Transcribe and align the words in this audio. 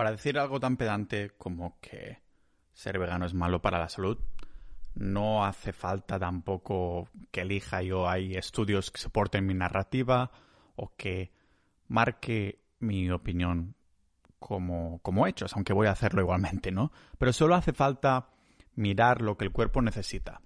Para 0.00 0.12
decir 0.12 0.38
algo 0.38 0.58
tan 0.58 0.78
pedante 0.78 1.32
como 1.36 1.78
que 1.78 2.22
ser 2.72 2.98
vegano 2.98 3.26
es 3.26 3.34
malo 3.34 3.60
para 3.60 3.78
la 3.78 3.90
salud, 3.90 4.16
no 4.94 5.44
hace 5.44 5.74
falta 5.74 6.18
tampoco 6.18 7.10
que 7.30 7.42
elija 7.42 7.82
yo 7.82 8.08
hay 8.08 8.34
estudios 8.34 8.90
que 8.90 8.98
soporten 8.98 9.44
mi 9.44 9.52
narrativa 9.52 10.30
o 10.74 10.94
que 10.96 11.32
marque 11.88 12.62
mi 12.78 13.10
opinión 13.10 13.74
como, 14.38 15.00
como 15.02 15.26
hechos, 15.26 15.52
aunque 15.52 15.74
voy 15.74 15.86
a 15.86 15.92
hacerlo 15.92 16.22
igualmente, 16.22 16.72
¿no? 16.72 16.92
Pero 17.18 17.34
solo 17.34 17.54
hace 17.54 17.74
falta 17.74 18.30
mirar 18.76 19.20
lo 19.20 19.36
que 19.36 19.44
el 19.44 19.52
cuerpo 19.52 19.82
necesita. 19.82 20.40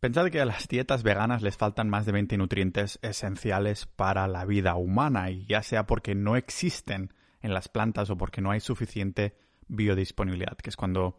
Pensad 0.00 0.30
que 0.30 0.40
a 0.40 0.44
las 0.44 0.66
dietas 0.66 1.04
veganas 1.04 1.42
les 1.42 1.56
faltan 1.56 1.88
más 1.88 2.06
de 2.06 2.10
20 2.10 2.36
nutrientes 2.36 2.98
esenciales 3.02 3.86
para 3.86 4.26
la 4.26 4.44
vida 4.44 4.74
humana, 4.74 5.30
y 5.30 5.46
ya 5.46 5.62
sea 5.62 5.86
porque 5.86 6.16
no 6.16 6.34
existen 6.34 7.12
en 7.42 7.54
las 7.54 7.68
plantas 7.68 8.10
o 8.10 8.16
porque 8.16 8.40
no 8.40 8.50
hay 8.50 8.60
suficiente 8.60 9.36
biodisponibilidad, 9.68 10.56
que 10.56 10.70
es 10.70 10.76
cuando 10.76 11.18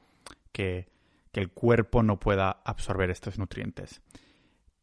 que, 0.52 0.90
que 1.32 1.40
el 1.40 1.52
cuerpo 1.52 2.04
no 2.04 2.20
pueda 2.20 2.62
absorber 2.66 3.10
estos 3.10 3.38
nutrientes. 3.38 4.02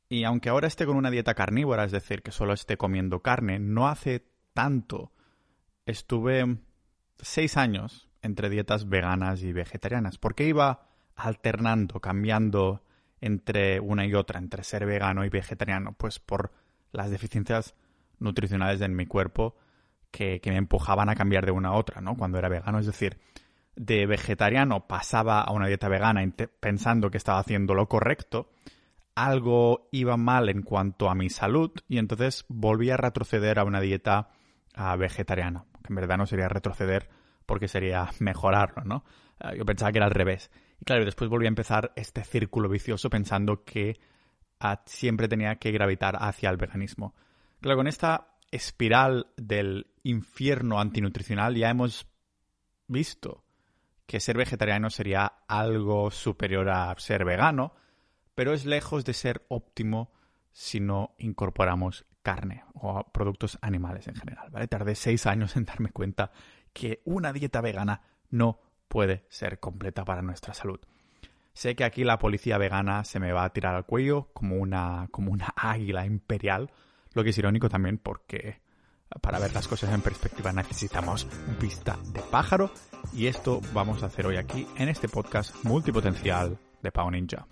Y 0.09 0.25
aunque 0.25 0.49
ahora 0.49 0.69
esté 0.69 0.87
con 0.87 0.97
una 0.97 1.11
dieta 1.11 1.35
carnívora, 1.35 1.85
es 1.85 1.93
decir, 1.93 2.23
que 2.23 2.31
solo 2.31 2.53
esté 2.53 2.77
comiendo 2.77 3.21
carne, 3.21 3.59
no 3.59 3.89
hace 3.89 4.25
tanto. 4.55 5.13
Estuve 5.85 6.59
seis 7.19 7.57
años 7.57 8.09
entre 8.23 8.49
dietas 8.49 8.89
veganas 8.89 9.43
y 9.43 9.53
vegetarianas, 9.53 10.19
porque 10.19 10.47
iba 10.47 10.89
alternando, 11.17 12.01
cambiando 12.01 12.83
entre 13.21 13.81
una 13.81 14.07
y 14.07 14.15
otra, 14.15 14.39
entre 14.39 14.63
ser 14.63 14.87
vegano 14.87 15.25
y 15.25 15.29
vegetariano, 15.29 15.93
pues 15.93 16.19
por 16.19 16.53
las 16.93 17.11
deficiencias 17.11 17.75
nutricionales 18.19 18.81
en 18.81 18.95
mi 18.95 19.07
cuerpo 19.07 19.57
que, 20.17 20.41
me 20.47 20.57
empujaban 20.57 21.11
a 21.11 21.15
cambiar 21.15 21.45
de 21.45 21.53
una 21.53 21.69
a 21.69 21.73
otra, 21.73 22.01
¿no? 22.01 22.17
Cuando 22.17 22.39
era 22.39 22.49
vegano, 22.49 22.79
es 22.79 22.87
decir, 22.87 23.19
de 23.75 24.07
vegetariano 24.07 24.87
pasaba 24.87 25.43
a 25.43 25.53
una 25.53 25.67
dieta 25.67 25.89
vegana 25.89 26.25
pensando 26.59 27.11
que 27.11 27.19
estaba 27.19 27.39
haciendo 27.39 27.75
lo 27.75 27.87
correcto, 27.87 28.51
algo 29.15 29.89
iba 29.93 30.17
mal 30.17 30.49
en 30.49 30.63
cuanto 30.63 31.11
a 31.11 31.15
mi 31.15 31.29
salud 31.29 31.71
y 31.87 31.99
entonces 31.99 32.47
volví 32.49 32.91
a 32.91 32.97
retroceder 32.97 33.59
a 33.59 33.65
una 33.65 33.81
dieta 33.81 34.31
vegetariana, 34.99 35.67
que 35.83 35.89
en 35.93 35.97
verdad 35.97 36.17
no 36.17 36.27
sería 36.27 36.49
retroceder 36.49 37.11
porque 37.45 37.69
sería 37.69 38.09
mejorarlo, 38.19 38.85
¿no? 38.85 39.05
Ah, 39.39 39.55
yo 39.55 39.67
pensaba 39.67 39.93
que 39.93 39.99
era 39.99 40.07
al 40.07 40.13
revés. 40.13 40.51
Y 40.81 40.85
claro, 40.85 41.05
después 41.05 41.29
volví 41.29 41.45
a 41.45 41.49
empezar 41.49 41.93
este 41.97 42.25
círculo 42.25 42.71
vicioso 42.71 43.11
pensando 43.11 43.65
que 43.65 43.99
ah, 44.61 44.83
siempre 44.87 45.29
tenía 45.29 45.57
que 45.57 45.73
gravitar 45.73 46.17
hacia 46.19 46.49
el 46.49 46.57
veganismo. 46.57 47.15
Claro, 47.61 47.77
con 47.77 47.87
esta 47.87 48.36
espiral 48.51 49.29
del 49.37 49.87
infierno 50.03 50.81
antinutricional 50.81 51.57
ya 51.57 51.71
hemos 51.71 52.07
visto 52.87 53.45
que 54.07 54.21
ser 54.21 54.37
vegetariano 54.37 54.91
sería 54.91 55.27
algo 55.49 56.11
superior 56.11 56.69
a 56.71 56.95
ser 56.99 57.25
vegano, 57.25 57.75
pero 58.35 58.53
es 58.53 58.65
lejos 58.65 59.05
de 59.05 59.15
ser 59.15 59.45
óptimo 59.49 60.13
si 60.53 60.81
no 60.81 61.15
incorporamos 61.19 62.07
carne 62.23 62.65
o 62.75 63.05
productos 63.13 63.59
animales 63.61 64.09
en 64.09 64.15
general. 64.15 64.51
¿vale? 64.51 64.69
Tardé 64.69 64.95
seis 64.95 65.27
años 65.27 65.57
en 65.57 65.65
darme 65.65 65.91
cuenta 65.91 66.31
que 66.73 67.03
una 67.05 67.33
dieta 67.33 67.61
vegana 67.61 68.03
no 68.31 68.61
puede 68.89 69.27
ser 69.29 69.61
completa 69.61 70.05
para 70.05 70.23
nuestra 70.23 70.55
salud. 70.55 70.81
Sé 71.53 71.75
que 71.75 71.85
aquí 71.85 72.05
la 72.05 72.19
policía 72.19 72.59
vegana 72.59 73.05
se 73.05 73.19
me 73.19 73.33
va 73.33 73.45
a 73.45 73.53
tirar 73.53 73.75
al 73.75 73.87
cuello 73.87 74.29
como 74.35 74.57
una, 74.57 75.09
como 75.11 75.33
una 75.33 75.55
águila 75.57 76.05
imperial, 76.05 76.71
lo 77.17 77.25
que 77.25 77.31
es 77.31 77.39
irónico 77.39 77.69
también 77.71 77.97
porque 77.99 78.61
para 79.23 79.39
ver 79.39 79.55
las 79.55 79.67
cosas 79.67 79.93
en 79.93 80.03
perspectiva 80.03 80.53
necesitamos 80.53 81.27
vista 81.59 81.99
de 82.13 82.21
pájaro 82.21 82.71
y 83.15 83.27
esto 83.27 83.63
vamos 83.73 84.03
a 84.03 84.07
hacer 84.07 84.27
hoy 84.27 84.37
aquí 84.37 84.67
en 84.77 84.91
este 84.91 85.09
podcast 85.09 85.65
multipotencial 85.65 86.59
de 86.83 86.93
Pau 86.93 87.11
Ninja. 87.11 87.47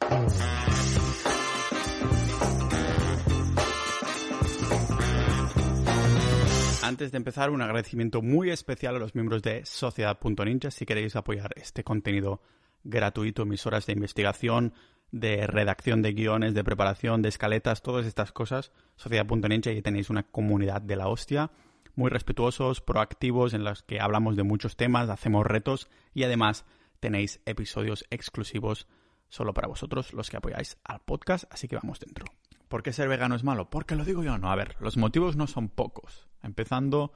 Antes 6.82 7.10
de 7.10 7.16
empezar, 7.16 7.48
un 7.48 7.62
agradecimiento 7.62 8.20
muy 8.20 8.50
especial 8.50 8.96
a 8.96 8.98
los 8.98 9.14
miembros 9.14 9.42
de 9.42 9.64
Sociedad.ninja. 9.64 10.70
Si 10.70 10.84
queréis 10.84 11.16
apoyar 11.16 11.52
este 11.56 11.82
contenido 11.82 12.42
gratuito, 12.84 13.46
mis 13.46 13.66
horas 13.66 13.86
de 13.86 13.94
investigación, 13.94 14.74
de 15.14 15.46
redacción 15.46 16.02
de 16.02 16.12
guiones, 16.12 16.54
de 16.54 16.64
preparación, 16.64 17.22
de 17.22 17.28
escaletas, 17.28 17.82
todas 17.82 18.04
estas 18.04 18.32
cosas, 18.32 18.72
Sociedad.ninja, 18.96 19.70
y 19.70 19.80
tenéis 19.80 20.10
una 20.10 20.24
comunidad 20.24 20.82
de 20.82 20.96
la 20.96 21.06
hostia, 21.06 21.52
muy 21.94 22.10
respetuosos, 22.10 22.80
proactivos, 22.80 23.54
en 23.54 23.62
los 23.62 23.84
que 23.84 24.00
hablamos 24.00 24.34
de 24.34 24.42
muchos 24.42 24.76
temas, 24.76 25.08
hacemos 25.08 25.46
retos 25.46 25.88
y 26.14 26.24
además 26.24 26.64
tenéis 26.98 27.40
episodios 27.46 28.04
exclusivos 28.10 28.88
solo 29.28 29.54
para 29.54 29.68
vosotros, 29.68 30.12
los 30.12 30.30
que 30.30 30.36
apoyáis 30.36 30.78
al 30.82 31.00
podcast, 31.00 31.44
así 31.52 31.68
que 31.68 31.76
vamos 31.76 32.00
dentro. 32.00 32.26
¿Por 32.66 32.82
qué 32.82 32.92
ser 32.92 33.08
vegano 33.08 33.36
es 33.36 33.44
malo? 33.44 33.70
Porque 33.70 33.94
lo 33.94 34.04
digo 34.04 34.24
yo, 34.24 34.36
no. 34.36 34.50
A 34.50 34.56
ver, 34.56 34.74
los 34.80 34.96
motivos 34.96 35.36
no 35.36 35.46
son 35.46 35.68
pocos. 35.68 36.26
Empezando 36.42 37.12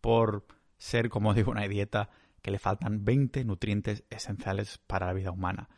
por 0.00 0.48
ser, 0.78 1.10
como 1.10 1.32
digo, 1.32 1.52
una 1.52 1.68
dieta 1.68 2.10
que 2.42 2.50
le 2.50 2.58
faltan 2.58 3.04
20 3.04 3.44
nutrientes 3.44 4.02
esenciales 4.10 4.78
para 4.78 5.06
la 5.06 5.12
vida 5.12 5.30
humana. 5.30 5.68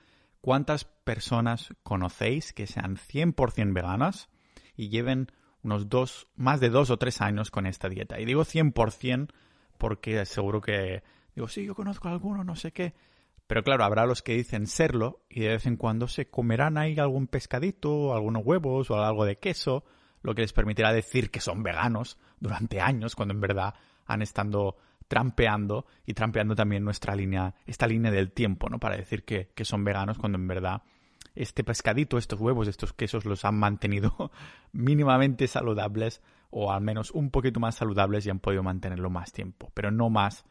¿Cuántas 0.49 0.87
personas 0.87 1.75
conocéis 1.83 2.55
que 2.55 2.67
sean 2.67 2.97
100% 2.97 3.75
veganas 3.75 4.31
y 4.75 4.89
lleven 4.89 5.31
unos 5.63 5.91
dos, 5.91 6.27
más 6.37 6.59
de 6.59 6.71
dos 6.71 6.89
o 6.89 6.97
tres 6.97 7.21
años 7.21 7.51
con 7.51 7.67
esta 7.67 7.91
dieta? 7.91 8.19
Y 8.19 8.25
digo 8.25 8.47
100% 8.47 9.29
porque 9.77 10.25
seguro 10.25 10.63
que 10.63 11.03
digo, 11.35 11.49
sí, 11.49 11.67
yo 11.67 11.75
conozco 11.75 12.09
a 12.09 12.13
alguno, 12.13 12.45
no 12.45 12.57
sé 12.57 12.73
qué. 12.73 12.95
Pero 13.47 13.63
claro, 13.63 13.85
habrá 13.85 14.07
los 14.07 14.23
que 14.23 14.37
dicen 14.37 14.67
serlo 14.67 15.21
y 15.29 15.41
de 15.41 15.49
vez 15.49 15.67
en 15.67 15.77
cuando 15.77 16.09
se 16.09 16.31
comerán 16.31 16.79
ahí 16.79 16.99
algún 16.99 17.27
pescadito, 17.27 18.15
algunos 18.15 18.43
huevos 18.43 18.91
o 18.91 18.97
algo 19.05 19.27
de 19.27 19.37
queso, 19.37 19.85
lo 20.23 20.35
que 20.35 20.41
les 20.41 20.55
permitirá 20.55 20.95
decir 20.95 21.31
que 21.31 21.43
son 21.43 21.63
veganos 21.63 22.17
durante 22.41 22.81
años, 22.81 23.17
cuando 23.17 23.35
en 23.35 23.43
verdad 23.43 23.75
han 24.07 24.23
estado 24.23 24.79
trampeando 25.09 25.87
y 26.07 26.15
trampeando 26.15 26.55
también 26.55 26.85
nuestra 26.85 27.17
línea, 27.17 27.55
esta 27.67 27.87
línea 27.87 28.11
del 28.11 28.31
tiempo, 28.31 28.69
¿no? 28.69 28.79
Para 28.79 28.97
decir 28.97 29.25
que, 29.25 29.51
que 29.55 29.65
son 29.65 29.83
veganos 29.85 30.19
cuando 30.19 30.39
en 30.39 30.47
verdad 30.47 30.83
este 31.35 31.65
pescadito, 31.65 32.19
estos 32.19 32.41
huevos, 32.41 32.69
estos 32.69 32.93
quesos 32.93 33.25
los 33.25 33.45
han 33.45 33.59
mantenido 33.59 34.31
mínimamente 34.73 35.47
saludables 35.47 36.23
o 36.51 36.73
al 36.73 36.81
menos 36.81 37.11
un 37.11 37.31
poquito 37.31 37.61
más 37.61 37.77
saludables 37.77 38.27
y 38.27 38.31
han 38.31 38.41
podido 38.41 38.63
mantenerlo 38.63 39.11
más 39.11 39.33
tiempo, 39.33 39.71
pero 39.75 39.91
no 39.91 40.11
más 40.11 40.45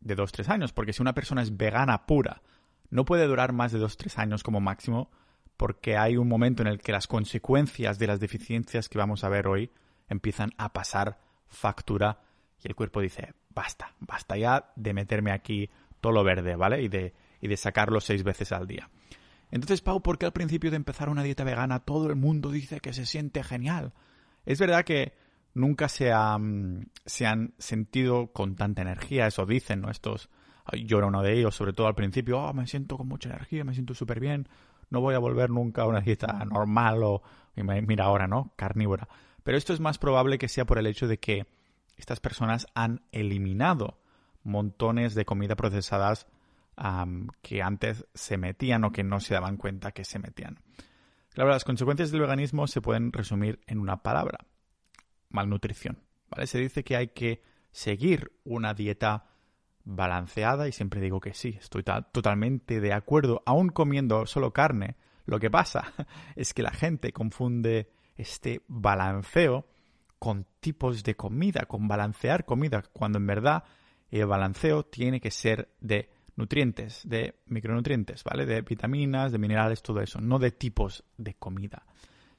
de 0.00 0.14
dos 0.14 0.32
tres 0.32 0.48
años, 0.48 0.72
porque 0.72 0.94
si 0.94 1.02
una 1.02 1.12
persona 1.12 1.42
es 1.42 1.54
vegana 1.54 2.06
pura, 2.06 2.40
no 2.88 3.04
puede 3.04 3.26
durar 3.26 3.52
más 3.52 3.72
de 3.72 3.78
dos 3.78 3.98
tres 3.98 4.18
años 4.18 4.42
como 4.42 4.60
máximo, 4.60 5.10
porque 5.58 5.98
hay 5.98 6.16
un 6.16 6.28
momento 6.28 6.62
en 6.62 6.68
el 6.68 6.78
que 6.78 6.92
las 6.92 7.06
consecuencias 7.06 7.98
de 7.98 8.06
las 8.06 8.20
deficiencias 8.20 8.88
que 8.88 8.98
vamos 8.98 9.22
a 9.22 9.28
ver 9.28 9.46
hoy 9.46 9.70
empiezan 10.08 10.52
a 10.56 10.72
pasar 10.72 11.18
factura 11.46 12.20
y 12.64 12.68
el 12.68 12.74
cuerpo 12.74 13.00
dice, 13.00 13.34
basta, 13.50 13.94
basta 14.00 14.36
ya 14.36 14.72
de 14.74 14.94
meterme 14.94 15.32
aquí 15.32 15.70
todo 16.00 16.12
lo 16.12 16.24
verde, 16.24 16.56
¿vale? 16.56 16.82
Y 16.82 16.88
de, 16.88 17.14
y 17.40 17.48
de 17.48 17.56
sacarlo 17.56 18.00
seis 18.00 18.24
veces 18.24 18.52
al 18.52 18.66
día. 18.66 18.90
Entonces, 19.50 19.82
Pau, 19.82 20.02
¿por 20.02 20.18
qué 20.18 20.26
al 20.26 20.32
principio 20.32 20.70
de 20.70 20.76
empezar 20.76 21.08
una 21.08 21.22
dieta 21.22 21.44
vegana 21.44 21.80
todo 21.80 22.08
el 22.08 22.16
mundo 22.16 22.50
dice 22.50 22.80
que 22.80 22.92
se 22.92 23.06
siente 23.06 23.44
genial? 23.44 23.92
Es 24.46 24.58
verdad 24.58 24.84
que 24.84 25.12
nunca 25.52 25.88
se, 25.88 26.10
se 27.06 27.26
han 27.26 27.54
sentido 27.58 28.32
con 28.32 28.56
tanta 28.56 28.82
energía, 28.82 29.26
eso 29.26 29.44
dicen, 29.46 29.82
¿no? 29.82 29.90
Estos, 29.90 30.30
yo 30.84 30.98
era 30.98 31.06
uno 31.06 31.22
de 31.22 31.38
ellos, 31.38 31.54
sobre 31.54 31.74
todo 31.74 31.86
al 31.86 31.94
principio, 31.94 32.40
oh, 32.40 32.52
me 32.54 32.66
siento 32.66 32.96
con 32.96 33.06
mucha 33.06 33.28
energía, 33.28 33.62
me 33.62 33.74
siento 33.74 33.94
súper 33.94 34.20
bien, 34.20 34.48
no 34.90 35.00
voy 35.00 35.14
a 35.14 35.18
volver 35.18 35.50
nunca 35.50 35.82
a 35.82 35.86
una 35.86 36.00
dieta 36.00 36.44
normal 36.44 37.02
o, 37.02 37.22
mira 37.56 38.04
ahora, 38.04 38.26
¿no? 38.26 38.52
Carnívora. 38.56 39.06
Pero 39.42 39.58
esto 39.58 39.74
es 39.74 39.80
más 39.80 39.98
probable 39.98 40.38
que 40.38 40.48
sea 40.48 40.64
por 40.64 40.78
el 40.78 40.86
hecho 40.86 41.06
de 41.06 41.18
que 41.18 41.46
estas 41.96 42.20
personas 42.20 42.66
han 42.74 43.02
eliminado 43.12 44.00
montones 44.42 45.14
de 45.14 45.24
comida 45.24 45.56
procesadas 45.56 46.26
que 47.40 47.62
antes 47.62 48.04
se 48.14 48.36
metían 48.36 48.84
o 48.84 48.90
que 48.90 49.04
no 49.04 49.20
se 49.20 49.34
daban 49.34 49.56
cuenta 49.56 49.92
que 49.92 50.04
se 50.04 50.18
metían. 50.18 50.58
Claro, 51.30 51.50
las 51.50 51.64
consecuencias 51.64 52.10
del 52.10 52.20
veganismo 52.20 52.66
se 52.66 52.80
pueden 52.80 53.12
resumir 53.12 53.60
en 53.66 53.78
una 53.78 54.02
palabra, 54.02 54.46
malnutrición. 55.30 56.02
¿vale? 56.30 56.46
Se 56.46 56.58
dice 56.58 56.84
que 56.84 56.96
hay 56.96 57.08
que 57.08 57.42
seguir 57.70 58.32
una 58.44 58.74
dieta 58.74 59.26
balanceada 59.84 60.68
y 60.68 60.72
siempre 60.72 61.00
digo 61.00 61.20
que 61.20 61.34
sí, 61.34 61.56
estoy 61.60 61.82
totalmente 61.82 62.80
de 62.80 62.92
acuerdo, 62.92 63.42
aún 63.46 63.68
comiendo 63.68 64.26
solo 64.26 64.52
carne. 64.52 64.96
Lo 65.26 65.38
que 65.38 65.50
pasa 65.50 65.92
es 66.36 66.54
que 66.54 66.62
la 66.62 66.70
gente 66.70 67.12
confunde 67.12 67.90
este 68.16 68.62
balanceo 68.68 69.66
con 70.24 70.46
tipos 70.58 71.04
de 71.04 71.16
comida, 71.16 71.66
con 71.66 71.86
balancear 71.86 72.46
comida, 72.46 72.82
cuando 72.94 73.18
en 73.18 73.26
verdad 73.26 73.64
el 74.10 74.24
balanceo 74.24 74.82
tiene 74.82 75.20
que 75.20 75.30
ser 75.30 75.68
de 75.82 76.08
nutrientes, 76.34 77.02
de 77.04 77.42
micronutrientes, 77.44 78.24
¿vale? 78.24 78.46
De 78.46 78.62
vitaminas, 78.62 79.32
de 79.32 79.38
minerales, 79.38 79.82
todo 79.82 80.00
eso, 80.00 80.22
no 80.22 80.38
de 80.38 80.50
tipos 80.50 81.04
de 81.18 81.34
comida. 81.34 81.84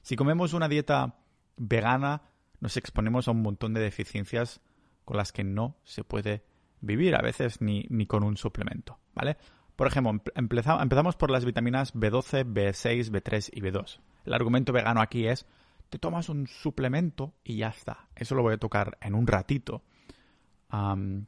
Si 0.02 0.16
comemos 0.16 0.52
una 0.52 0.66
dieta 0.66 1.14
vegana, 1.56 2.22
nos 2.58 2.76
exponemos 2.76 3.28
a 3.28 3.30
un 3.30 3.42
montón 3.42 3.72
de 3.72 3.82
deficiencias 3.82 4.60
con 5.04 5.16
las 5.16 5.30
que 5.30 5.44
no 5.44 5.76
se 5.84 6.02
puede 6.02 6.42
vivir, 6.80 7.14
a 7.14 7.22
veces 7.22 7.60
ni, 7.60 7.86
ni 7.88 8.06
con 8.06 8.24
un 8.24 8.36
suplemento, 8.36 8.98
¿vale? 9.14 9.36
Por 9.76 9.86
ejemplo, 9.86 10.20
empezamos 10.34 11.14
por 11.14 11.30
las 11.30 11.44
vitaminas 11.44 11.94
B12, 11.94 12.52
B6, 12.52 13.12
B3 13.12 13.50
y 13.52 13.60
B2. 13.60 14.00
El 14.24 14.34
argumento 14.34 14.72
vegano 14.72 15.00
aquí 15.00 15.28
es, 15.28 15.46
te 15.88 15.98
tomas 15.98 16.28
un 16.28 16.46
suplemento 16.46 17.34
y 17.44 17.58
ya 17.58 17.68
está. 17.68 18.08
Eso 18.14 18.34
lo 18.34 18.42
voy 18.42 18.54
a 18.54 18.58
tocar 18.58 18.98
en 19.00 19.14
un 19.14 19.26
ratito, 19.26 19.82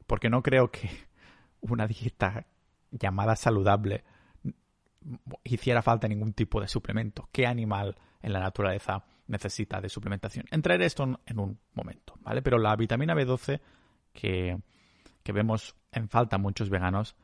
porque 0.06 0.30
no 0.30 0.42
creo 0.42 0.70
que 0.70 0.90
una 1.60 1.86
dieta 1.86 2.46
llamada 2.90 3.36
saludable 3.36 4.04
hiciera 5.44 5.82
falta 5.82 6.08
ningún 6.08 6.32
tipo 6.32 6.60
de 6.60 6.68
suplemento. 6.68 7.28
¿Qué 7.32 7.46
animal 7.46 7.96
en 8.20 8.32
la 8.32 8.40
naturaleza 8.40 9.04
necesita 9.26 9.80
de 9.80 9.88
suplementación? 9.88 10.46
Entraré 10.50 10.84
esto 10.84 11.20
en 11.24 11.38
un 11.38 11.58
momento, 11.74 12.14
¿vale? 12.20 12.42
Pero 12.42 12.58
la 12.58 12.74
vitamina 12.76 13.14
B12 13.14 13.60
que, 14.12 14.58
que 15.22 15.32
vemos 15.32 15.76
en 15.92 16.08
falta 16.08 16.38
muchos 16.38 16.70
veganos 16.70 17.16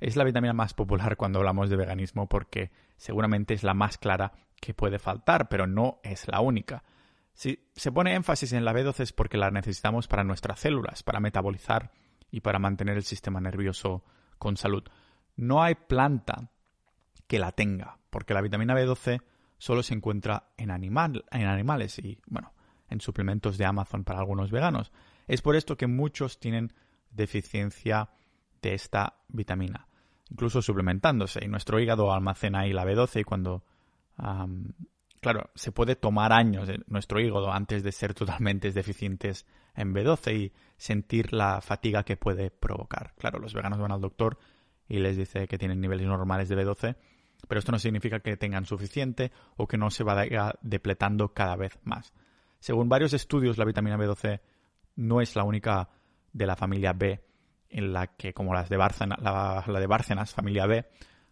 es 0.00 0.16
la 0.16 0.24
vitamina 0.24 0.52
más 0.52 0.74
popular 0.74 1.16
cuando 1.16 1.40
hablamos 1.40 1.70
de 1.70 1.76
veganismo 1.76 2.28
porque 2.28 2.70
seguramente 2.98 3.54
es 3.54 3.62
la 3.62 3.72
más 3.72 3.96
clara 3.96 4.32
que 4.60 4.74
puede 4.74 4.98
faltar, 4.98 5.48
pero 5.48 5.66
no 5.66 6.00
es 6.02 6.28
la 6.28 6.40
única. 6.40 6.84
Si 7.32 7.70
se 7.74 7.92
pone 7.92 8.14
énfasis 8.14 8.52
en 8.52 8.64
la 8.64 8.74
B12 8.74 9.00
es 9.00 9.12
porque 9.12 9.38
la 9.38 9.50
necesitamos 9.50 10.08
para 10.08 10.24
nuestras 10.24 10.60
células, 10.60 11.02
para 11.02 11.20
metabolizar 11.20 11.92
y 12.30 12.40
para 12.40 12.58
mantener 12.58 12.96
el 12.96 13.04
sistema 13.04 13.40
nervioso 13.40 14.04
con 14.38 14.56
salud. 14.56 14.82
No 15.36 15.62
hay 15.62 15.76
planta 15.76 16.50
que 17.26 17.38
la 17.38 17.52
tenga, 17.52 17.98
porque 18.10 18.34
la 18.34 18.40
vitamina 18.40 18.74
B12 18.74 19.22
solo 19.58 19.82
se 19.82 19.94
encuentra 19.94 20.50
en, 20.56 20.70
animal, 20.70 21.24
en 21.30 21.46
animales 21.46 21.98
y, 21.98 22.20
bueno, 22.26 22.52
en 22.88 23.00
suplementos 23.00 23.58
de 23.58 23.66
Amazon 23.66 24.04
para 24.04 24.20
algunos 24.20 24.50
veganos. 24.50 24.92
Es 25.26 25.42
por 25.42 25.56
esto 25.56 25.76
que 25.76 25.86
muchos 25.86 26.40
tienen 26.40 26.72
deficiencia 27.10 28.10
de 28.62 28.74
esta 28.74 29.20
vitamina, 29.28 29.87
incluso 30.30 30.62
suplementándose. 30.62 31.44
Y 31.44 31.48
nuestro 31.48 31.80
hígado 31.80 32.12
almacena 32.12 32.60
ahí 32.60 32.72
la 32.72 32.84
B12 32.84 33.20
y 33.20 33.24
cuando... 33.24 33.64
claro, 35.20 35.50
se 35.54 35.72
puede 35.72 35.96
tomar 35.96 36.32
años 36.32 36.68
nuestro 36.86 37.20
hígado 37.20 37.52
antes 37.52 37.82
de 37.82 37.92
ser 37.92 38.14
totalmente 38.14 38.70
deficientes 38.72 39.46
en 39.74 39.94
B12 39.94 40.34
y 40.34 40.52
sentir 40.76 41.32
la 41.32 41.60
fatiga 41.60 42.02
que 42.02 42.16
puede 42.16 42.50
provocar. 42.50 43.14
Claro, 43.18 43.38
los 43.38 43.54
veganos 43.54 43.78
van 43.78 43.92
al 43.92 44.00
doctor 44.00 44.38
y 44.88 44.98
les 44.98 45.16
dice 45.16 45.46
que 45.46 45.58
tienen 45.58 45.80
niveles 45.80 46.06
normales 46.06 46.48
de 46.48 46.56
B12 46.56 46.96
pero 47.46 47.60
esto 47.60 47.72
no 47.72 47.78
significa 47.78 48.20
que 48.20 48.36
tengan 48.36 48.64
suficiente 48.64 49.30
o 49.56 49.68
que 49.68 49.78
no 49.78 49.90
se 49.90 50.02
vaya 50.02 50.54
depletando 50.60 51.32
cada 51.32 51.56
vez 51.56 51.78
más. 51.84 52.12
Según 52.58 52.88
varios 52.88 53.12
estudios, 53.12 53.58
la 53.58 53.64
vitamina 53.64 53.96
B12 53.96 54.40
no 54.96 55.20
es 55.20 55.36
la 55.36 55.44
única 55.44 55.88
de 56.32 56.46
la 56.46 56.56
familia 56.56 56.92
B 56.92 57.22
en 57.68 57.92
la 57.92 58.08
que, 58.08 58.32
como 58.32 58.54
las 58.54 58.68
de 58.68 58.76
Bárcenas, 58.76 59.18
la, 59.20 59.64
de 59.66 59.86
Bárcenas, 59.86 60.34
familia 60.34 60.66
B, 60.66 60.86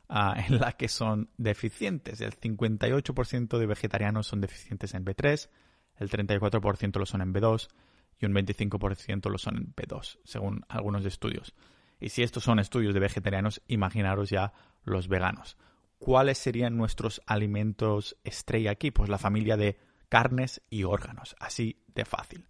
ah, 0.08 0.36
en 0.48 0.58
la 0.58 0.72
que 0.72 0.88
son 0.88 1.30
deficientes. 1.36 2.20
El 2.20 2.38
58% 2.38 3.58
de 3.58 3.66
vegetarianos 3.66 4.26
son 4.26 4.40
deficientes 4.40 4.94
en 4.94 5.04
B3, 5.04 5.48
el 5.96 6.10
34% 6.10 6.98
lo 6.98 7.06
son 7.06 7.22
en 7.22 7.32
B2 7.32 7.68
y 8.20 8.26
un 8.26 8.34
25% 8.34 9.30
lo 9.30 9.38
son 9.38 9.56
en 9.56 9.74
B2, 9.74 10.18
según 10.24 10.64
algunos 10.68 11.04
estudios. 11.04 11.54
Y 11.98 12.10
si 12.10 12.22
estos 12.22 12.44
son 12.44 12.58
estudios 12.58 12.92
de 12.92 13.00
vegetarianos, 13.00 13.62
imaginaros 13.66 14.28
ya 14.28 14.52
los 14.84 15.08
veganos. 15.08 15.56
¿cuáles 15.98 16.38
serían 16.38 16.76
nuestros 16.76 17.22
alimentos 17.26 18.16
estrella 18.24 18.72
aquí? 18.72 18.90
Pues 18.90 19.08
la 19.08 19.18
familia 19.18 19.56
de 19.56 19.78
carnes 20.08 20.62
y 20.70 20.84
órganos, 20.84 21.36
así 21.40 21.82
de 21.94 22.04
fácil. 22.04 22.46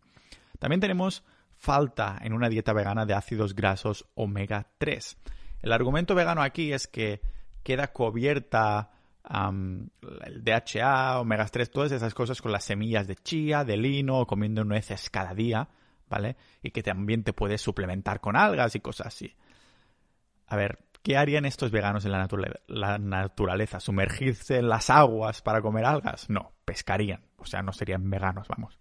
También 0.58 0.80
tenemos 0.80 1.24
falta 1.56 2.18
en 2.22 2.32
una 2.32 2.48
dieta 2.48 2.72
vegana 2.72 3.06
de 3.06 3.14
ácidos 3.14 3.54
grasos 3.54 4.06
omega 4.14 4.66
3. 4.78 5.16
El 5.62 5.72
argumento 5.72 6.14
vegano 6.14 6.42
aquí 6.42 6.72
es 6.72 6.86
que 6.86 7.20
queda 7.62 7.92
cubierta 7.92 8.90
el 9.28 10.44
DHA, 10.44 11.20
omega 11.20 11.46
3, 11.46 11.70
todas 11.70 11.92
esas 11.92 12.14
cosas 12.14 12.40
con 12.40 12.52
las 12.52 12.64
semillas 12.64 13.06
de 13.06 13.16
chía, 13.16 13.64
de 13.64 13.76
lino, 13.76 14.26
comiendo 14.26 14.62
nueces 14.64 15.10
cada 15.10 15.34
día, 15.34 15.68
¿vale? 16.08 16.36
Y 16.62 16.70
que 16.70 16.82
también 16.82 17.24
te 17.24 17.32
puedes 17.32 17.60
suplementar 17.60 18.20
con 18.20 18.36
algas 18.36 18.76
y 18.76 18.80
cosas 18.80 19.08
así. 19.08 19.34
A 20.46 20.54
ver, 20.54 20.78
¿Qué 21.06 21.16
harían 21.16 21.44
estos 21.44 21.70
veganos 21.70 22.04
en 22.04 22.10
la, 22.10 22.98
naturaleza? 22.98 23.78
¿Sumergirse 23.78 24.58
en 24.58 24.68
las 24.68 24.90
aguas 24.90 25.40
para 25.40 25.62
comer 25.62 25.84
algas? 25.84 26.28
No, 26.28 26.50
pescarían. 26.64 27.20
O 27.36 27.46
sea, 27.46 27.62
no 27.62 27.72
serían 27.72 28.10
veganos, 28.10 28.48
vamos. 28.48 28.76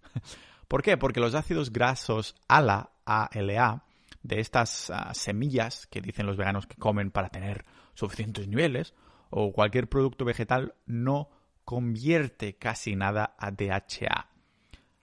¿Por 0.68 0.82
qué? 0.82 0.96
Porque 0.96 1.20
los 1.20 1.34
ácidos 1.34 1.72
grasos 1.72 2.34
ALA, 2.48 2.90
ALA, 3.04 3.84
de 4.22 4.40
estas 4.40 4.90
ah, 4.90 5.14
semillas 5.14 5.86
que 5.86 6.00
dicen 6.00 6.26
los 6.26 6.36
veganos 6.36 6.66
que 6.66 6.76
comen 6.76 7.10
para 7.10 7.28
tener 7.28 7.64
suficientes 7.94 8.48
niveles, 8.48 8.94
o 9.30 9.52
cualquier 9.52 9.88
producto 9.88 10.24
vegetal, 10.24 10.74
no 10.86 11.30
convierte 11.64 12.56
casi 12.56 12.96
nada 12.96 13.34
a 13.38 13.50
DHA. 13.50 14.28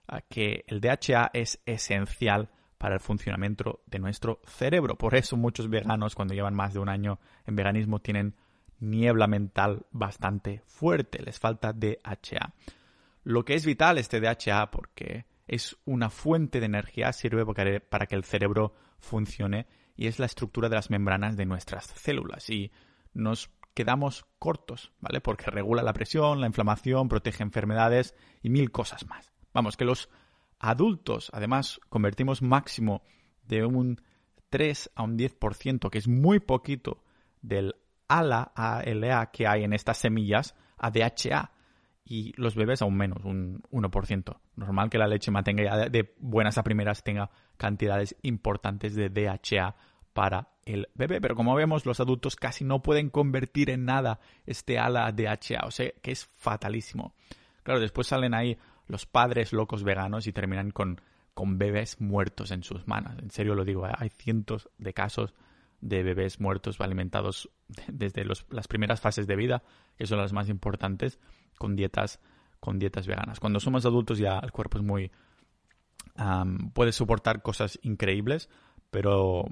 Ah, 0.08 0.20
que 0.28 0.64
el 0.66 0.80
DHA 0.80 1.30
es 1.32 1.60
esencial 1.64 2.50
para 2.78 2.94
el 2.94 3.00
funcionamiento 3.00 3.80
de 3.86 3.98
nuestro 3.98 4.40
cerebro. 4.44 4.96
Por 4.96 5.14
eso 5.14 5.36
muchos 5.36 5.70
veganos 5.70 6.14
cuando 6.14 6.34
llevan 6.34 6.54
más 6.54 6.74
de 6.74 6.80
un 6.80 6.90
año 6.90 7.18
en 7.46 7.56
veganismo 7.56 8.00
tienen 8.00 8.34
niebla 8.80 9.26
mental 9.26 9.86
bastante 9.90 10.62
fuerte, 10.66 11.22
les 11.22 11.38
falta 11.38 11.72
DHA. 11.72 12.52
Lo 13.22 13.44
que 13.44 13.54
es 13.54 13.64
vital 13.64 13.96
este 13.96 14.20
DHA 14.20 14.70
porque 14.70 15.24
es 15.46 15.76
una 15.84 16.10
fuente 16.10 16.60
de 16.60 16.66
energía, 16.66 17.12
sirve 17.12 17.44
para 17.80 18.06
que 18.06 18.14
el 18.14 18.24
cerebro 18.24 18.74
funcione 18.98 19.66
y 19.96 20.06
es 20.06 20.18
la 20.18 20.26
estructura 20.26 20.68
de 20.68 20.76
las 20.76 20.90
membranas 20.90 21.36
de 21.36 21.46
nuestras 21.46 21.86
células 21.86 22.48
y 22.50 22.72
nos 23.12 23.50
quedamos 23.74 24.26
cortos, 24.38 24.92
¿vale? 25.00 25.20
Porque 25.20 25.50
regula 25.50 25.82
la 25.82 25.92
presión, 25.92 26.40
la 26.40 26.46
inflamación, 26.46 27.08
protege 27.08 27.42
enfermedades 27.42 28.14
y 28.42 28.50
mil 28.50 28.70
cosas 28.70 29.06
más. 29.06 29.32
Vamos, 29.52 29.76
que 29.76 29.84
los 29.84 30.08
adultos, 30.58 31.30
además, 31.32 31.80
convertimos 31.88 32.42
máximo 32.42 33.02
de 33.42 33.64
un 33.64 34.00
3 34.50 34.92
a 34.94 35.02
un 35.02 35.18
10%, 35.18 35.90
que 35.90 35.98
es 35.98 36.08
muy 36.08 36.40
poquito 36.40 37.04
del 37.42 37.74
ALA, 38.08 38.52
ALA 38.54 39.30
que 39.32 39.46
hay 39.46 39.64
en 39.64 39.72
estas 39.72 39.98
semillas, 39.98 40.54
a 40.78 40.90
DHA. 40.90 41.50
Y 42.04 42.32
los 42.40 42.54
bebés 42.54 42.82
aún 42.82 42.96
menos, 42.96 43.24
un 43.24 43.62
1%. 43.70 44.38
Normal 44.56 44.90
que 44.90 44.98
la 44.98 45.08
leche 45.08 45.30
mantenga 45.30 45.64
ya 45.64 45.88
de 45.88 46.14
buenas 46.18 46.58
a 46.58 46.62
primeras 46.62 47.02
tenga 47.02 47.30
cantidades 47.56 48.16
importantes 48.22 48.94
de 48.94 49.08
DHA 49.08 49.74
para 50.12 50.48
el 50.64 50.88
bebé. 50.94 51.20
Pero 51.20 51.34
como 51.34 51.54
vemos, 51.54 51.86
los 51.86 52.00
adultos 52.00 52.36
casi 52.36 52.64
no 52.64 52.82
pueden 52.82 53.10
convertir 53.10 53.70
en 53.70 53.84
nada 53.84 54.20
este 54.46 54.78
ALA 54.78 55.10
DHA. 55.12 55.66
O 55.66 55.70
sea, 55.70 55.90
que 56.02 56.12
es 56.12 56.26
fatalísimo. 56.36 57.14
Claro, 57.62 57.80
después 57.80 58.06
salen 58.06 58.34
ahí 58.34 58.56
los 58.86 59.06
padres 59.06 59.52
locos 59.52 59.82
veganos 59.82 60.26
y 60.26 60.32
terminan 60.32 60.70
con, 60.70 61.00
con 61.34 61.58
bebés 61.58 62.00
muertos 62.00 62.50
en 62.50 62.62
sus 62.62 62.86
manos. 62.86 63.16
En 63.18 63.30
serio 63.30 63.54
lo 63.54 63.64
digo, 63.64 63.86
¿eh? 63.86 63.92
hay 63.96 64.10
cientos 64.10 64.68
de 64.78 64.92
casos 64.92 65.34
de 65.80 66.02
bebés 66.02 66.40
muertos 66.40 66.80
alimentados 66.80 67.50
desde 67.88 68.24
las 68.24 68.68
primeras 68.68 69.00
fases 69.00 69.26
de 69.26 69.36
vida, 69.36 69.62
que 69.96 70.06
son 70.06 70.18
las 70.18 70.32
más 70.32 70.48
importantes, 70.48 71.18
con 71.58 71.76
dietas, 71.76 72.20
con 72.64 72.78
dietas 72.78 73.06
veganas. 73.06 73.40
Cuando 73.40 73.60
somos 73.60 73.84
adultos 73.84 74.16
ya 74.16 74.38
el 74.38 74.50
cuerpo 74.50 74.78
es 74.78 74.84
muy... 74.84 75.12
puede 76.72 76.92
soportar 76.92 77.42
cosas 77.42 77.78
increíbles, 77.82 78.48
pero 78.90 79.44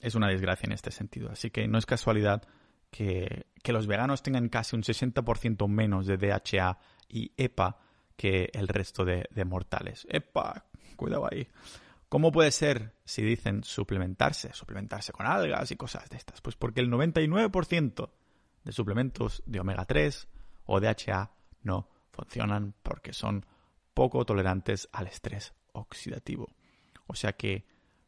es 0.00 0.14
una 0.14 0.28
desgracia 0.28 0.66
en 0.66 0.72
este 0.72 0.90
sentido. 0.90 1.30
Así 1.30 1.50
que 1.50 1.66
no 1.66 1.78
es 1.78 1.86
casualidad 1.86 2.42
que, 2.90 3.46
que 3.62 3.72
los 3.72 3.86
veganos 3.86 4.22
tengan 4.22 4.50
casi 4.50 4.76
un 4.76 4.82
60% 4.82 5.66
menos 5.66 6.06
de 6.06 6.18
DHA 6.18 6.78
y 7.08 7.32
EPA 7.38 7.78
que 8.18 8.50
el 8.52 8.68
resto 8.68 9.06
de, 9.06 9.26
mortales. 9.46 10.06
¡Epa! 10.10 10.66
Cuidado 10.96 11.26
ahí. 11.32 11.48
¿Cómo 12.10 12.32
puede 12.32 12.50
ser 12.50 12.92
si 13.06 13.22
dicen 13.22 13.64
suplementarse? 13.64 14.52
Suplementarse 14.52 15.12
con 15.12 15.24
algas 15.24 15.70
y 15.70 15.76
cosas 15.76 16.10
de 16.10 16.18
estas. 16.18 16.42
Pues 16.42 16.54
porque 16.54 16.82
el 16.82 16.90
99% 16.90 18.10
de 18.62 18.72
suplementos 18.72 19.42
de 19.46 19.58
omega 19.58 19.86
3 19.86 20.28
o 20.66 20.80
DHA 20.80 21.30
no 21.62 21.88
funcionan 22.12 22.74
porque 22.82 23.12
son 23.12 23.46
poco 23.94 24.24
tolerantes 24.24 24.88
al 24.92 25.06
estrés 25.06 25.54
oxidativo. 25.72 26.54
O 27.06 27.14
sea 27.14 27.34
que 27.34 27.66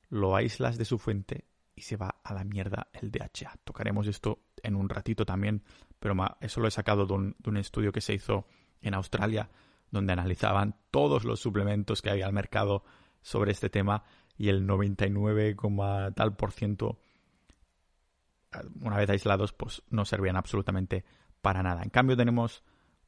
lo 0.08 0.36
aíslas 0.36 0.78
de 0.78 0.84
su 0.84 0.98
fuente 0.98 1.46
y 1.74 1.82
se 1.82 1.96
va 1.96 2.16
a 2.22 2.34
la 2.34 2.44
mierda 2.44 2.88
el 2.92 3.10
DHA. 3.10 3.58
Tocaremos 3.64 4.06
esto 4.06 4.44
en 4.62 4.76
un 4.76 4.88
ratito 4.88 5.26
también, 5.26 5.64
pero 5.98 6.14
eso 6.40 6.60
lo 6.60 6.68
he 6.68 6.70
sacado 6.70 7.06
de 7.06 7.14
un, 7.14 7.36
de 7.38 7.50
un 7.50 7.56
estudio 7.56 7.92
que 7.92 8.00
se 8.00 8.14
hizo 8.14 8.46
en 8.80 8.94
Australia 8.94 9.50
donde 9.90 10.12
analizaban 10.12 10.76
todos 10.90 11.24
los 11.24 11.40
suplementos 11.40 12.02
que 12.02 12.10
había 12.10 12.26
al 12.26 12.32
mercado 12.32 12.84
sobre 13.22 13.52
este 13.52 13.70
tema 13.70 14.04
y 14.36 14.48
el 14.48 14.66
99, 14.66 15.56
tal 16.14 16.36
por 16.36 16.52
ciento, 16.52 16.98
una 18.80 18.96
vez 18.96 19.08
aislados, 19.10 19.52
pues 19.52 19.82
no 19.88 20.04
servían 20.04 20.36
absolutamente 20.36 21.04
para 21.40 21.62
nada. 21.62 21.82
En 21.82 21.90
cambio 21.90 22.16
tenemos 22.16 22.64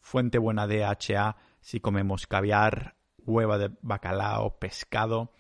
fuente 0.07 0.39
buena 0.39 0.69
de 0.69 0.79
DHA 0.79 1.37
si 1.61 1.81
comemos 1.81 2.29
caviar, 2.29 2.95
hueva 3.19 3.59
de 3.59 3.73
bacalao, 3.83 4.57
pescado, 4.61 5.33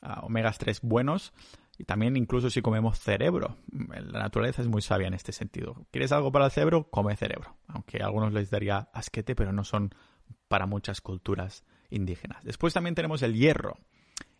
uh, 0.00 0.24
omegas 0.24 0.56
3 0.56 0.80
buenos 0.80 1.34
y 1.76 1.84
también 1.84 2.16
incluso 2.16 2.48
si 2.48 2.62
comemos 2.62 2.98
cerebro. 2.98 3.58
La 3.68 4.20
naturaleza 4.20 4.62
es 4.62 4.68
muy 4.68 4.80
sabia 4.80 5.06
en 5.06 5.12
este 5.12 5.32
sentido. 5.32 5.86
¿Quieres 5.90 6.12
algo 6.12 6.32
para 6.32 6.46
el 6.46 6.50
cerebro? 6.50 6.88
Come 6.88 7.14
cerebro. 7.14 7.58
Aunque 7.68 8.02
a 8.02 8.06
algunos 8.06 8.32
les 8.32 8.48
daría 8.48 8.88
asquete, 8.94 9.34
pero 9.34 9.52
no 9.52 9.64
son 9.64 9.94
para 10.48 10.64
muchas 10.64 11.02
culturas 11.02 11.66
indígenas. 11.90 12.42
Después 12.42 12.72
también 12.72 12.94
tenemos 12.94 13.20
el 13.20 13.34
hierro. 13.34 13.76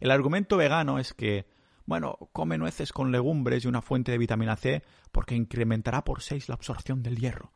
El 0.00 0.10
argumento 0.10 0.56
vegano 0.56 0.98
es 0.98 1.12
que, 1.12 1.50
bueno, 1.84 2.16
come 2.32 2.56
nueces 2.56 2.94
con 2.94 3.12
legumbres 3.12 3.66
y 3.66 3.68
una 3.68 3.82
fuente 3.82 4.10
de 4.10 4.16
vitamina 4.16 4.56
C 4.56 4.82
porque 5.12 5.34
incrementará 5.34 6.02
por 6.02 6.22
6 6.22 6.48
la 6.48 6.54
absorción 6.54 7.02
del 7.02 7.18
hierro. 7.18 7.52